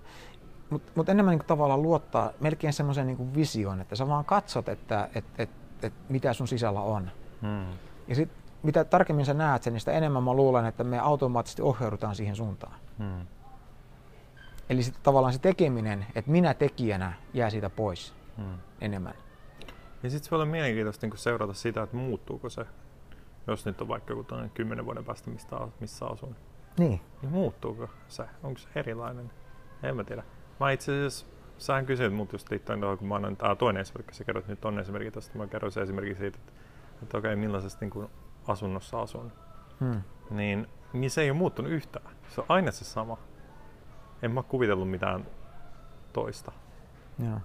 Mutta 0.70 0.92
mut 0.94 1.08
enemmän 1.08 1.36
niin 1.38 1.46
tavallaan 1.46 1.82
luottaa 1.82 2.30
melkein 2.40 2.72
semmoisen 2.72 3.06
niin 3.06 3.34
visioon, 3.34 3.80
että 3.80 3.96
sä 3.96 4.08
vaan 4.08 4.24
katsot, 4.24 4.68
että 4.68 5.08
et, 5.14 5.24
et, 5.38 5.50
et, 5.82 5.92
mitä 6.08 6.32
sun 6.32 6.48
sisällä 6.48 6.80
on. 6.80 7.10
Hmm. 7.42 7.66
Ja 8.08 8.14
sit, 8.14 8.28
mitä 8.62 8.84
tarkemmin 8.84 9.26
sä 9.26 9.34
näet 9.34 9.62
sen, 9.62 9.72
niin 9.72 9.80
sitä 9.80 9.92
enemmän 9.92 10.22
mä 10.22 10.34
luulen, 10.34 10.66
että 10.66 10.84
me 10.84 10.98
automaattisesti 10.98 11.62
ohjaudutaan 11.62 12.16
siihen 12.16 12.36
suuntaan. 12.36 12.74
Hmm. 12.98 13.26
Eli 14.70 14.82
sitten 14.82 15.02
tavallaan 15.02 15.32
se 15.32 15.38
tekeminen, 15.38 16.06
että 16.14 16.30
minä 16.30 16.54
tekijänä 16.54 17.12
jää 17.34 17.50
siitä 17.50 17.70
pois 17.70 18.18
Hmm. 18.38 18.58
enemmän. 18.80 19.14
Ja 20.02 20.10
sitten 20.10 20.24
se 20.24 20.30
voi 20.30 20.36
olla 20.36 20.46
mielenkiintoista 20.46 21.06
niin 21.06 21.18
seurata 21.18 21.52
sitä, 21.52 21.82
että 21.82 21.96
muuttuuko 21.96 22.48
se, 22.48 22.66
jos 23.46 23.66
nyt 23.66 23.80
on 23.80 23.88
vaikka 23.88 24.12
joku 24.12 24.26
kymmenen 24.54 24.84
vuoden 24.84 25.04
päästä, 25.04 25.30
mistä, 25.30 25.56
missä 25.80 26.06
asun. 26.06 26.36
Niin. 26.78 27.00
Niin 27.22 27.32
muuttuuko 27.32 27.88
se? 28.08 28.24
Onko 28.42 28.58
se 28.58 28.68
erilainen? 28.74 29.30
En 29.82 29.96
mä 29.96 30.04
tiedä. 30.04 30.22
Mä 30.60 30.70
itse 30.70 30.92
asiassa, 30.92 31.26
sähän 31.58 31.86
kysyit 31.86 32.14
mut 32.14 32.32
just 32.32 32.50
liittyen 32.50 32.80
tuohon, 32.80 32.98
kun 32.98 33.08
mä 33.08 33.14
annan 33.14 33.36
toinen 33.58 33.80
esimerkki, 33.80 34.14
sä 34.14 34.24
kerroit 34.24 34.48
nyt 34.48 34.64
on 34.64 34.78
esimerkki 34.78 35.10
tästä, 35.10 35.38
mä 35.38 35.46
kerroin 35.46 35.72
se 35.72 35.82
esimerkki 35.82 36.14
siitä, 36.14 36.38
että, 36.38 36.52
että 37.02 37.18
okei, 37.18 37.36
millaisessa 37.36 37.78
niin 37.80 37.90
kuin 37.90 38.08
asunnossa 38.48 39.00
asun. 39.00 39.32
Hmm. 39.80 40.02
Niin, 40.30 40.66
niin 40.92 41.10
se 41.10 41.20
ei 41.22 41.30
ole 41.30 41.38
muuttunut 41.38 41.72
yhtään. 41.72 42.10
Se 42.28 42.40
on 42.40 42.46
aina 42.48 42.70
se 42.70 42.84
sama. 42.84 43.16
En 44.22 44.30
mä 44.30 44.42
kuvitellut 44.42 44.90
mitään 44.90 45.26
toista. 46.12 46.52
Joo. 47.24 47.40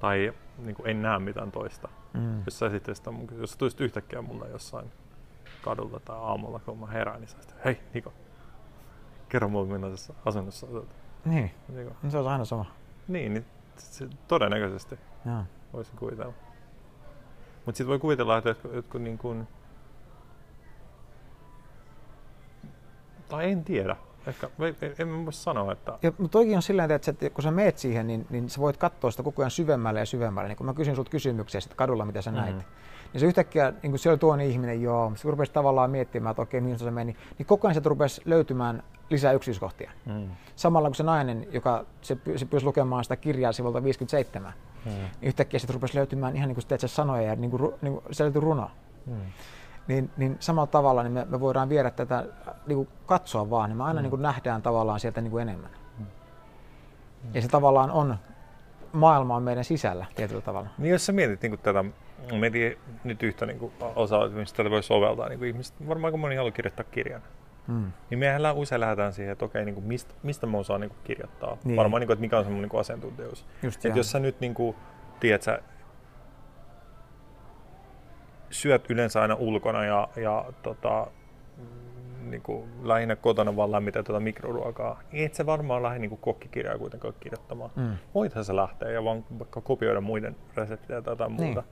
Tai 0.00 0.32
niin 0.58 0.76
kuin 0.76 0.90
en 0.90 1.02
näe 1.02 1.18
mitään 1.18 1.52
toista. 1.52 1.88
Mm. 2.14 2.42
Jos 2.46 2.58
sä 2.58 2.70
sitten 2.70 2.94
sitä, 2.96 3.10
mun- 3.10 3.40
jos 3.40 3.52
sä 3.52 3.58
tulisit 3.58 3.80
yhtäkkiä 3.80 4.22
mulle 4.22 4.48
jossain 4.48 4.92
kadulla 5.62 6.00
tai 6.00 6.16
aamulla, 6.16 6.58
kun 6.58 6.78
mä 6.78 6.86
herään, 6.86 7.20
niin 7.20 7.28
sä 7.28 7.36
hei 7.64 7.80
Niko, 7.94 8.12
kerro 9.28 9.48
mulle 9.48 9.72
millaisessa 9.72 10.14
asunnossa 10.24 10.66
asut. 10.66 10.88
Niin, 11.24 11.50
Niko. 11.68 11.90
no 12.02 12.10
se 12.10 12.18
on 12.18 12.28
aina 12.28 12.44
sama. 12.44 12.64
Niin, 13.08 13.34
niin 13.34 13.46
se, 13.76 14.08
todennäköisesti 14.28 14.98
Joo. 15.26 15.42
voisin 15.72 15.96
kuvitella. 15.98 16.32
Mutta 17.66 17.76
sitten 17.76 17.88
voi 17.88 17.98
kuvitella, 17.98 18.38
että 18.38 18.50
jotkut, 18.50 18.74
jotkut 18.74 19.02
niin 19.02 19.18
kuin... 19.18 19.48
Tai 23.28 23.50
en 23.52 23.64
tiedä. 23.64 23.96
Ehkä, 24.26 24.50
en, 24.82 24.94
en 24.98 25.24
voi 25.24 25.32
sanoa, 25.32 25.72
että... 25.72 25.98
Ja, 26.02 26.12
mutta 26.18 26.32
toikin 26.32 26.56
on 26.56 26.62
sillä 26.62 26.82
tavalla, 26.82 27.00
että 27.08 27.30
kun 27.30 27.42
sä 27.42 27.50
meet 27.50 27.78
siihen, 27.78 28.06
niin, 28.06 28.26
niin 28.30 28.50
sä 28.50 28.60
voit 28.60 28.76
katsoa 28.76 29.10
sitä 29.10 29.22
koko 29.22 29.42
ajan 29.42 29.50
syvemmälle 29.50 30.00
ja 30.00 30.06
syvemmälle. 30.06 30.48
Niin 30.48 30.56
kun 30.56 30.66
mä 30.66 30.74
kysyn 30.74 30.96
sulta 30.96 31.10
kysymyksiä 31.10 31.60
sitten 31.60 31.76
kadulla, 31.76 32.04
mitä 32.04 32.22
sä 32.22 32.30
näit, 32.32 32.56
Mhm. 32.56 32.64
niin 33.12 33.20
se 33.20 33.26
yhtäkkiä, 33.26 33.72
niin 33.82 33.90
kun 33.92 33.98
se 33.98 34.10
oli 34.10 34.50
ihminen, 34.50 34.82
joo, 34.82 35.12
se 35.14 35.30
rupesi 35.30 35.52
tavallaan 35.52 35.90
miettimään, 35.90 36.30
että 36.30 36.42
okei, 36.42 36.60
mihin 36.60 36.78
se 36.78 36.90
meni, 36.90 37.16
niin 37.38 37.46
koko 37.46 37.68
ajan 37.68 37.74
se 37.74 37.80
rupesi 37.84 38.22
löytymään 38.24 38.82
lisää 39.10 39.32
yksityiskohtia. 39.32 39.90
Mm. 40.06 40.28
Samalla 40.56 40.88
kun 40.88 40.94
se 40.94 41.02
nainen, 41.02 41.46
joka 41.52 41.84
se, 42.02 42.14
py- 42.14 42.38
se 42.38 42.44
pyysi 42.46 42.66
lukemaan 42.66 43.04
sitä 43.04 43.16
kirjaa 43.16 43.52
sivulta 43.52 43.82
57, 43.84 44.52
Mm. 44.84 44.90
niin 44.92 45.10
yhtäkkiä 45.22 45.60
se 45.60 45.72
rupesi 45.72 45.96
löytymään 45.96 46.36
ihan 46.36 46.48
niin 46.48 46.54
kuin 46.54 46.66
teet 46.66 46.80
sanoja 46.86 47.22
ja 47.22 47.36
niin 47.36 47.50
kuin, 47.50 47.74
niin 47.82 47.92
kuin, 47.92 48.04
se 48.14 48.24
löytyi 48.24 48.40
runo. 48.40 48.70
Mm. 49.06 49.14
Niin, 49.88 50.10
niin 50.16 50.36
samalla 50.40 50.66
tavalla 50.66 51.02
niin 51.02 51.12
me, 51.12 51.26
me 51.30 51.40
voidaan 51.40 51.68
viedä 51.68 51.90
tätä, 51.90 52.18
äh, 52.18 52.54
niin 52.66 52.76
kuin 52.76 52.88
katsoa 53.06 53.50
vaan, 53.50 53.70
niin 53.70 53.76
me 53.76 53.84
aina 53.84 54.00
Mm. 54.00 54.02
niin 54.02 54.10
kuin 54.10 54.22
nähdään 54.22 54.62
tavallaan 54.62 55.00
sieltä 55.00 55.20
niin 55.20 55.30
kuin 55.30 55.42
enemmän. 55.42 55.70
Ja 57.34 57.42
se 57.42 57.48
tavallaan 57.48 57.90
on, 57.90 58.16
maailma 58.92 59.36
on 59.36 59.42
meidän 59.42 59.64
sisällä 59.64 60.06
tietyllä 60.16 60.40
tavalla. 60.40 60.68
Niin 60.78 60.92
jos 60.92 61.06
sä 61.06 61.12
mietit 61.12 61.42
niin 61.42 61.58
tätä, 61.58 61.84
mietin 62.40 62.78
nyt 63.04 63.22
yhtä 63.22 63.46
niin 63.46 63.72
osaa, 63.96 64.28
mistä 64.28 64.56
tätä 64.56 64.70
voi 64.70 64.82
soveltaa, 64.82 65.28
niin 65.28 65.44
ihmiset, 65.44 65.88
varmaan 65.88 66.10
kun 66.10 66.20
moni 66.20 66.36
haluaa 66.36 66.52
kirjoittaa 66.52 66.84
kirjan, 66.90 67.22
Mm. 67.68 67.92
niin 68.10 68.18
mehän 68.18 68.54
usein 68.54 68.80
lähdetään 68.80 69.12
siihen, 69.12 69.32
että 69.32 69.44
okei, 69.44 69.64
niin 69.64 69.74
kuin 69.74 69.84
mistä, 69.86 70.14
mistä 70.22 70.46
mä 70.46 70.58
osaan 70.58 70.80
niin 70.80 70.88
kuin 70.90 70.98
kirjoittaa. 71.04 71.56
Niin. 71.64 71.76
Varmaan, 71.76 72.00
niin 72.00 72.06
kuin, 72.06 72.14
että 72.14 72.20
mikä 72.20 72.38
on 72.38 72.44
se 72.44 72.50
mun 72.50 72.62
niin 72.62 72.68
kuin 72.70 72.80
asiantuntijuus. 72.80 73.46
Just 73.62 73.78
Et 73.80 73.84
ihan. 73.84 73.96
jos 73.96 74.10
sä 74.10 74.18
nyt 74.18 74.40
niin 74.40 74.54
kuin, 74.54 74.76
tiedät, 75.20 75.42
sä 75.42 75.58
syöt 78.50 78.90
yleensä 78.90 79.22
aina 79.22 79.34
ulkona 79.34 79.84
ja, 79.84 80.08
ja 80.16 80.44
tota, 80.62 81.06
niin 82.30 82.42
kuin, 82.42 82.70
lähinnä 82.82 83.16
kotona 83.16 83.56
vaan 83.56 83.72
lämmitä 83.72 84.02
tuota 84.02 84.20
mikroruokaa, 84.20 85.00
niin 85.12 85.26
et 85.26 85.34
sä 85.34 85.46
varmaan 85.46 85.82
lähde 85.82 85.98
niin 85.98 86.08
kuin 86.08 86.20
kokkikirjaa 86.20 86.78
kuitenkaan 86.78 87.14
kirjoittamaan. 87.20 87.70
Mm. 87.76 87.96
Voithan 88.14 88.44
se 88.44 88.56
lähteä 88.56 88.90
ja 88.90 89.04
vaan 89.04 89.24
vaikka 89.38 89.60
kopioida 89.60 90.00
muiden 90.00 90.36
reseptejä 90.56 91.02
tai 91.02 91.12
jotain 91.12 91.36
Niin. 91.36 91.44
muuta. 91.44 91.62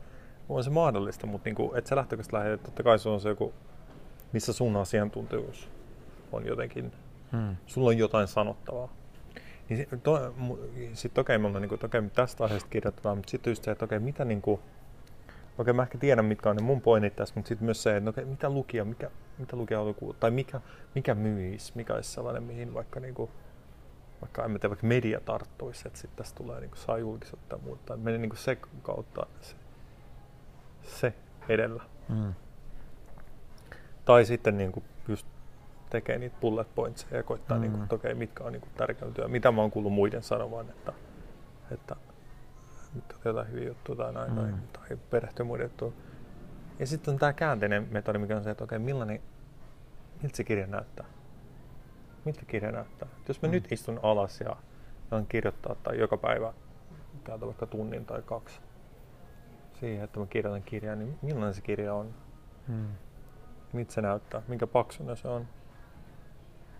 On 0.48 0.64
se 0.64 0.70
mahdollista, 0.70 1.26
mutta 1.26 1.48
niin 1.48 1.54
kuin, 1.54 1.78
et 1.78 1.87
sä 1.87 1.96
lähtökohtaisesti 1.96 2.37
lähde, 2.37 2.57
totta 2.57 2.83
kai 2.83 2.98
se 2.98 3.09
on 3.09 3.20
se 3.20 3.28
joku, 3.28 3.54
missä 4.33 4.52
sun 4.52 4.76
asiantuntijuus 4.76 5.70
on 6.34 6.46
jotenkin 6.46 6.92
Mm. 7.34 7.56
sulla 7.66 7.88
on 7.88 7.98
jotain 7.98 8.28
sanottavaa. 8.28 8.88
Niin 9.68 9.76
sit, 9.76 10.02
to, 10.02 10.34
sit 10.92 11.18
okei, 11.18 11.38
niinku, 11.38 11.74
että 11.74 11.86
okei, 11.86 12.02
tästä 12.02 12.44
aiheesta 12.44 12.68
kirjoitetaan, 12.70 13.16
mutta 13.16 13.30
sitten 13.30 13.50
just 13.50 13.64
se, 13.64 13.70
että 13.70 13.84
okei, 13.84 13.98
mitä 13.98 14.24
niinku, 14.24 14.60
okei, 15.58 15.72
mä 15.72 15.82
ehkä 15.82 15.98
tiedän, 15.98 16.24
mitkä 16.24 16.50
on 16.50 16.56
ne 16.56 16.62
mun 16.62 16.80
pointit 16.80 17.16
tässä, 17.16 17.34
mutta 17.36 17.48
sitten 17.48 17.64
myös 17.64 17.82
se, 17.82 17.96
että 17.96 18.10
okei, 18.10 18.24
mitä 18.24 18.50
lukija, 18.50 18.84
mikä, 18.84 19.10
mitä 19.38 19.56
lukija 19.56 19.78
haluaa 19.78 20.14
tai 20.20 20.30
mikä, 20.30 20.60
mikä 20.94 21.14
myisi, 21.14 21.72
mikä 21.74 21.94
olisi 21.94 22.10
sellainen, 22.10 22.42
mihin 22.42 22.74
vaikka 22.74 23.00
niinku, 23.00 23.30
vaikka 24.20 24.44
en 24.44 24.50
tiedä, 24.50 24.68
vaikka 24.68 24.86
media 24.86 25.20
tarttuisi, 25.20 25.88
että 25.88 25.98
sitten 25.98 26.16
tästä 26.16 26.36
tulee 26.36 26.60
niinku, 26.60 26.76
saa 26.76 26.98
julkisuutta 26.98 27.56
ja 27.56 27.62
muuta, 27.64 27.82
tai 27.86 27.96
meni 27.96 28.18
niinku 28.18 28.36
se 28.36 28.58
kautta 28.82 29.26
se, 29.40 29.56
se 30.82 31.14
edellä. 31.48 31.82
Mm. 32.08 32.34
Tai 34.04 34.24
sitten 34.24 34.58
niinku 34.58 34.82
just 35.08 35.26
tekee 35.94 36.18
niitä 36.18 36.37
bullet 36.40 36.74
pointseja 36.74 37.16
ja 37.16 37.22
koittaa, 37.22 37.57
Mm. 37.57 37.61
niin 37.61 37.72
kuin, 37.72 37.83
että 37.83 37.94
okei, 37.94 38.14
mitkä 38.14 38.44
on 38.44 38.52
niin 38.52 38.61
kuin, 38.61 38.72
tärkeimpiä. 38.76 39.28
Mitä 39.28 39.52
mä 39.52 39.61
oon 39.61 39.70
kuullut 39.70 39.92
muiden 39.92 40.22
sanovan, 40.22 40.70
että, 40.70 40.92
että 41.70 41.96
on 42.96 43.02
jotain 43.24 43.50
hyviä 43.52 43.68
juttuja 43.68 43.96
tai 43.96 44.12
näin, 44.12 44.33
Mm. 44.33 44.37
tai, 44.72 44.88
tai 44.88 44.98
perehtyä 45.11 45.44
muiden 45.44 45.64
juttuun. 45.64 45.94
Ja 46.78 46.87
sitten 46.87 47.12
on 47.14 47.18
tämä 47.20 47.33
käänteinen 47.33 47.88
metodi, 47.90 48.18
mikä 48.18 48.37
on 48.37 48.44
se, 48.44 48.50
että 48.50 48.64
okei, 48.64 48.78
millainen, 48.78 49.20
miltä 50.22 50.37
se 50.37 50.44
kirja 50.44 50.66
näyttää? 50.66 51.07
Miltä 52.24 52.42
kirja 52.46 52.72
näyttää? 52.72 53.09
Et 53.20 53.28
jos 53.28 53.42
mä 53.42 53.48
Mm. 53.48 53.52
nyt 53.52 53.72
istun 53.72 54.00
alas 54.02 54.40
ja 54.40 54.57
alan 55.11 55.26
kirjoittaa 55.26 55.74
tai 55.74 55.98
joka 55.98 56.16
päivä 56.16 56.52
käytä 57.24 57.46
vaikka 57.46 57.66
tunnin 57.66 58.07
tai 58.07 58.22
kaksi 58.22 58.61
siihen, 59.80 60.04
että 60.04 60.20
mä 60.20 60.26
kirjoitan 60.26 60.62
kirjaa, 60.62 60.96
niin 60.96 61.18
millainen 61.22 61.54
se 61.54 61.61
kirja 61.61 61.94
on? 61.94 62.14
Mm. 62.68 62.87
Miltä 63.72 63.92
se 63.92 64.00
näyttää? 64.02 64.42
Minkä 64.48 64.66
paksuna 64.66 65.14
se 65.14 65.28
on? 65.28 65.48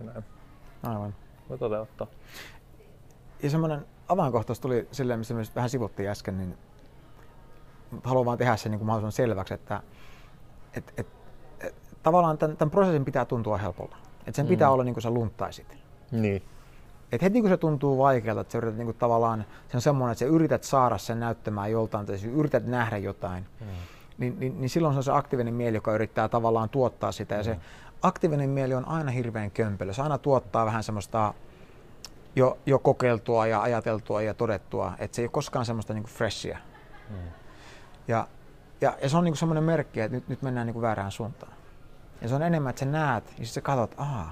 Ja 0.01 0.05
näin. 0.07 0.25
Aivan. 0.83 1.15
Voi 1.49 1.59
toteuttaa. 1.59 2.07
Ja 3.43 3.51
semmoinen 3.51 3.87
avainkohtaus 4.09 4.61
tuli 4.61 4.89
silleen, 4.93 5.19
missä 5.19 5.35
myös 5.35 5.55
vähän 5.55 5.71
sivuttiin 5.71 6.09
äsken, 6.09 6.39
niin 6.39 6.59
haluan 8.05 8.27
vaan 8.27 8.39
tehdä 8.39 8.57
sen 8.57 8.71
niin 8.73 8.79
kuin 8.79 8.87
mahdollisimman 8.87 9.13
selväksi, 9.13 9.55
että 9.55 9.81
et, 10.77 10.93
et, 10.97 11.07
et, 11.61 11.75
tavallaan 12.03 12.39
tämän, 12.39 12.57
tämän 12.57 12.71
prosessin 12.71 13.05
pitää 13.05 13.25
tuntua 13.25 13.57
helpolta. 13.59 13.97
Että 14.27 14.37
sen 14.37 14.47
pitää 14.47 14.69
Mm. 14.69 14.73
olla 14.73 14.85
niin 14.85 14.95
kuin 14.95 15.03
sä 15.03 15.11
lunttaisit. 15.11 15.77
Niin. 16.11 16.43
Et 17.13 17.23
heti 17.23 17.41
kun 17.41 17.51
se 17.51 17.57
tuntuu 17.57 17.99
vaikealta, 17.99 18.41
että 18.41 18.53
sä 18.53 18.59
yrität 18.59 18.77
niin 18.77 18.87
kuin 18.87 18.97
tavallaan, 18.97 19.45
se 19.69 19.77
on 19.77 19.81
semmoinen, 19.81 20.13
että 20.13 20.19
sä 20.19 20.25
yrität 20.27 20.65
saada 20.65 20.99
sen 20.99 21.21
näyttämään 21.21 21.71
joltain, 21.73 22.07
tai 22.07 22.19
sä 22.19 22.27
yrität 22.29 22.67
nähdä 22.67 22.97
jotain, 22.99 23.47
Mm. 23.61 23.67
niin, 24.19 24.41
niin, 24.41 24.61
niin 24.61 24.71
silloin 24.71 24.95
se 24.95 24.99
on 24.99 25.03
se 25.05 25.13
aktiivinen 25.13 25.55
mieli, 25.55 25.77
joka 25.77 25.95
yrittää 25.95 26.29
tavallaan 26.29 26.69
tuottaa 26.69 27.13
sitä. 27.13 27.35
Ja 27.35 27.43
se 27.43 27.57
aktiivinen 28.03 28.51
mieli 28.51 28.75
on 28.75 28.89
aina 28.89 29.11
hirveän 29.11 29.51
kömpelö. 29.51 29.93
Se 29.93 30.03
aina 30.03 30.19
tuottaa 30.19 30.67
vähän 30.67 30.83
semmoista 30.83 31.35
jo, 32.37 32.59
jo 32.67 32.79
kokeiltua 32.79 33.47
ja 33.47 33.63
ajateltua 33.63 34.23
ja 34.23 34.35
todettua, 34.35 34.93
että 34.99 35.15
se 35.15 35.23
ei 35.23 35.27
ole 35.27 35.31
koskaan 35.31 35.67
semmoista 35.67 35.95
niinku 35.95 36.11
freshia. 36.11 36.59
Mm. 37.11 37.17
Ja, 38.09 38.29
ja, 38.81 38.97
ja 39.03 39.09
se 39.09 39.17
on 39.17 39.25
niinku 39.25 39.37
semmoinen 39.37 39.65
merkki, 39.65 40.01
että 40.01 40.17
nyt, 40.17 40.29
nyt 40.29 40.43
mennään 40.43 40.67
niinku 40.67 40.81
väärään 40.81 41.11
suuntaan. 41.11 41.53
Ja 42.21 42.29
se 42.29 42.35
on 42.35 42.43
enemmän, 42.43 42.71
että 42.71 42.81
sä 42.81 42.87
näet 42.87 43.25
ja 43.25 43.31
sitten 43.31 43.47
sä 43.47 43.61
katsot, 43.61 43.95
aha, 43.97 44.31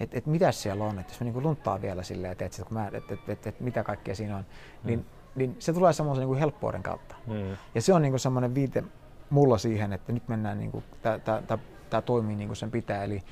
että 0.00 0.18
et 0.18 0.26
mitä 0.26 0.52
siellä 0.52 0.84
on, 0.84 0.98
että 0.98 1.12
jos 1.12 1.20
mä 1.20 1.24
niinku 1.24 1.42
lunttaan 1.42 1.82
vielä 1.82 2.02
silleen, 2.02 2.32
että 2.32 2.44
et, 2.44 2.62
kun 2.68 2.74
mä, 2.74 2.90
et, 2.92 3.12
et, 3.12 3.28
et, 3.28 3.46
et, 3.46 3.60
mitä 3.60 3.84
kaikkea 3.84 4.14
siinä 4.14 4.36
on, 4.36 4.46
niin, 4.84 5.06
niin 5.34 5.56
se 5.58 5.72
tulee 5.72 5.92
semmoisen 5.92 6.20
niinku 6.22 6.34
helppouden 6.34 6.82
kautta. 6.82 7.14
Mm. 7.26 7.56
Ja 7.74 7.82
se 7.82 7.94
on 7.94 8.02
niinku 8.02 8.18
semmoinen 8.18 8.54
viite 8.54 8.84
mulla 9.30 9.58
siihen, 9.58 9.92
että 9.92 10.12
nyt 10.12 10.28
mennään, 10.28 10.58
niinku, 10.58 10.82
tämä 11.90 12.02
toimii 12.02 12.36
niin 12.36 12.48
kuin 12.48 12.56
sen 12.56 12.70
pitää. 12.70 13.04
Eli 13.04 13.22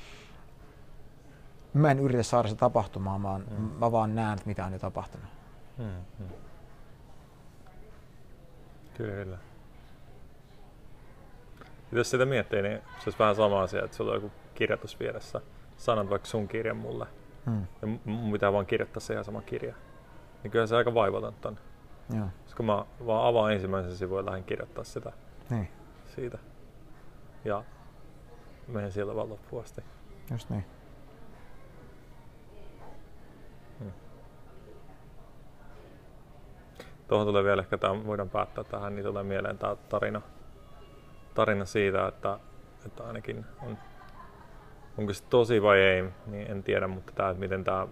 mä 1.73 1.91
en 1.91 1.99
yritä 1.99 2.23
saada 2.23 2.47
se 2.47 2.55
tapahtumaan, 2.55 3.23
vaan 3.23 3.43
Mm. 3.57 3.69
mä 3.79 3.91
vaan 3.91 4.15
näen, 4.15 4.33
että 4.33 4.47
mitä 4.47 4.65
on 4.65 4.73
jo 4.73 4.79
tapahtunut. 4.79 5.27
Mm. 5.77 5.85
Mm. 6.19 6.25
Kyllä. 8.93 9.37
Ja 11.91 11.97
Jos 11.97 12.11
sitä 12.11 12.25
miettii, 12.25 12.61
niin 12.61 12.77
se 12.77 13.03
olisi 13.05 13.19
vähän 13.19 13.35
sama 13.35 13.61
asia, 13.61 13.83
että 13.85 13.97
sulla 13.97 14.11
on 14.11 14.17
joku 14.17 14.31
kirjoitus 14.55 14.99
vieressä. 14.99 15.41
Sanot 15.77 16.09
vaikka 16.09 16.27
sun 16.27 16.47
kirjan 16.47 16.77
mulle. 16.77 17.07
Hmm. 17.45 17.67
Ja 17.81 17.87
mun 18.05 18.31
pitää 18.31 18.53
vaan 18.53 18.65
kirjoittaa 18.65 18.99
se 19.01 19.13
ihan 19.13 19.25
sama 19.25 19.41
kirja. 19.41 19.73
Niin 20.43 20.51
kyllä 20.51 20.67
se 20.67 20.75
aika 20.75 20.93
vaivatonta 20.93 21.49
on. 21.49 21.57
Joo, 22.17 22.27
Koska 22.43 22.63
mä 22.63 22.85
vaan 23.05 23.27
avaan 23.27 23.53
ensimmäisen 23.53 23.95
sivun 23.95 24.17
ja 24.19 24.25
lähden 24.25 24.43
kirjoittaa 24.43 24.83
sitä 24.83 25.11
niin, 25.49 25.69
siitä. 26.15 26.37
Ja 27.45 27.63
menen 28.67 28.91
sieltä 28.91 29.15
vaan 29.15 29.29
loppuun 29.29 29.63
asti. 29.63 29.81
just 30.31 30.49
niin. 30.49 30.65
Tuohon 37.07 37.27
tulee 37.27 37.43
vielä 37.43 37.61
ehkä, 37.61 37.77
tämä 37.77 38.05
voidaan 38.05 38.29
päättää 38.29 38.63
tähän, 38.63 38.95
niin 38.95 39.05
tulee 39.05 39.23
mieleen 39.23 39.57
tämä 39.57 39.75
tarina, 39.75 40.21
tarina 41.33 41.65
siitä, 41.65 42.07
että, 42.07 42.39
että 42.85 43.03
ainakin 43.03 43.45
on, 43.61 43.77
onko 44.97 45.13
se 45.13 45.23
tosi 45.29 45.61
vai 45.61 45.79
ei, 45.79 46.03
niin 46.25 46.51
en 46.51 46.63
tiedä, 46.63 46.87
mutta 46.87 47.11
tämä, 47.15 47.29
että 47.29 47.39
miten 47.39 47.63
tämä 47.63 47.87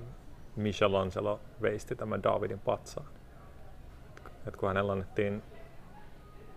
Michelangelo 0.56 1.40
veisti 1.62 1.96
tämän 1.96 2.24
Davidin 2.24 2.60
patsaan. 2.60 3.08
Et 4.48 4.56
kun 4.56 4.68
hänellä 4.68 4.92
annettiin 4.92 5.44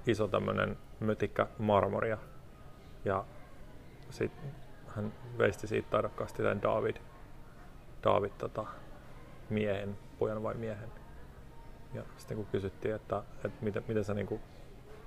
iso 0.06 0.28
tämmöinen 0.28 0.78
mötikkä 1.00 1.46
marmoria 1.58 2.18
ja 3.04 3.24
sitten 4.10 4.50
hän 4.96 5.12
veisti 5.38 5.66
siitä 5.66 5.90
taidokkaasti 5.90 6.42
tämän 6.42 6.62
David, 6.62 6.96
David 8.04 8.30
tota, 8.38 8.66
miehen, 9.50 9.96
pojan 10.18 10.42
vai 10.42 10.54
miehen. 10.54 10.88
Ja 11.94 12.02
sitten 12.16 12.36
kun 12.36 12.46
kysyttiin, 12.46 12.94
että, 12.94 13.22
että 13.44 13.64
miten, 13.64 13.84
miten 13.88 14.04
sä 14.04 14.14
niin 14.14 14.26
kuin, 14.26 14.40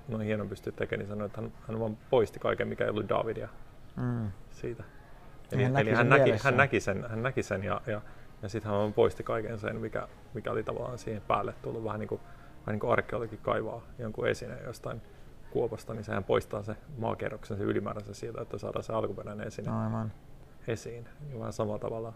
noin 0.08 0.26
hienon 0.26 0.48
pystyt 0.48 0.76
tekemään, 0.76 0.98
niin 0.98 1.08
sanoi, 1.08 1.26
että 1.26 1.40
hän, 1.40 1.52
hän 1.68 1.80
vaan 1.80 1.98
poisti 2.10 2.38
kaiken, 2.38 2.68
mikä 2.68 2.84
ei 2.84 2.90
ollut 2.90 3.08
Davidia 3.08 3.48
Mm. 3.96 4.30
siitä. 4.50 4.84
Eli, 5.52 5.62
hän 5.64 5.72
näki 5.72 5.82
eli 5.82 5.90
hän, 5.90 5.98
sen 5.98 6.08
näki, 6.08 6.30
hän, 6.44 6.56
näki 6.56 6.80
sen, 6.80 7.06
hän 7.08 7.22
näki 7.22 7.42
sen 7.42 7.64
ja, 7.64 7.80
ja, 7.86 8.00
ja 8.42 8.48
sitten 8.48 8.72
hän 8.72 8.92
poisti 8.92 9.22
kaiken 9.22 9.58
sen, 9.58 9.76
mikä, 9.80 10.08
mikä 10.34 10.50
oli 10.50 10.62
tavallaan 10.62 10.98
siihen 10.98 11.22
päälle 11.28 11.54
tullut. 11.62 11.84
Vähän 11.84 12.00
niin 12.00 12.08
kuin, 12.08 12.20
vähän 12.66 12.74
niin 12.74 12.80
kuin 12.80 12.92
arkeologi 12.92 13.36
kaivaa 13.36 13.82
jonkun 13.98 14.28
esineen 14.28 14.64
jostain 14.64 15.02
kuopasta, 15.50 15.94
niin 15.94 16.04
sehän 16.04 16.24
poistaa 16.24 16.62
se 16.62 16.76
maakerroksen, 16.98 17.56
se 17.56 17.62
ylimääräisen 17.64 18.14
siitä, 18.14 18.42
että 18.42 18.58
saadaan 18.58 18.82
se 18.82 18.92
alkuperäinen 18.92 19.46
esine 19.46 19.70
Aivan. 19.72 20.12
esiin. 20.66 21.08
Ja 21.32 21.38
vähän 21.38 21.52
samalla 21.52 21.78
tavalla, 21.78 22.12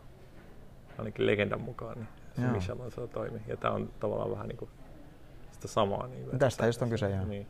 ainakin 0.99 1.27
legendan 1.27 1.61
mukaan, 1.61 1.95
niin 1.97 2.09
se 2.37 2.43
Joo. 2.43 2.53
Michelangelo 2.53 3.07
toimi. 3.07 3.41
Ja 3.47 3.57
tämä 3.57 3.75
on 3.75 3.91
tavallaan 4.01 4.31
vähän 4.31 4.49
niin 4.49 4.57
kuin 4.59 4.71
sitä 5.53 5.69
samaa. 5.69 6.07
Niin 6.07 6.39
Tästä 6.39 6.67
just 6.67 6.83
on 6.83 6.89
kyse, 6.91 7.11
joo. 7.11 7.25
Niin. 7.25 7.47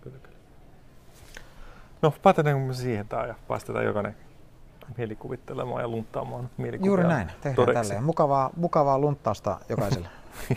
Kyllä, 0.00 0.18
kyllä. 0.22 0.36
No, 2.02 2.14
päätetäänkö 2.22 2.66
me 2.66 2.74
siihen 2.74 3.08
tää 3.08 3.26
ja 3.26 3.34
päästetään 3.48 3.84
jokainen 3.84 4.16
mielikuvittelemaan 4.96 5.80
ja 5.82 5.88
lunttaamaan 5.88 6.50
mielikuvia 6.56 6.88
Juuri 6.88 7.04
näin, 7.04 7.26
tehdään 7.28 7.54
todeksi. 7.54 7.82
tälleen. 7.82 8.04
Mukavaa, 8.04 8.50
mukavaa 8.56 8.98
lunttausta 8.98 9.58
jokaiselle. 9.68 10.08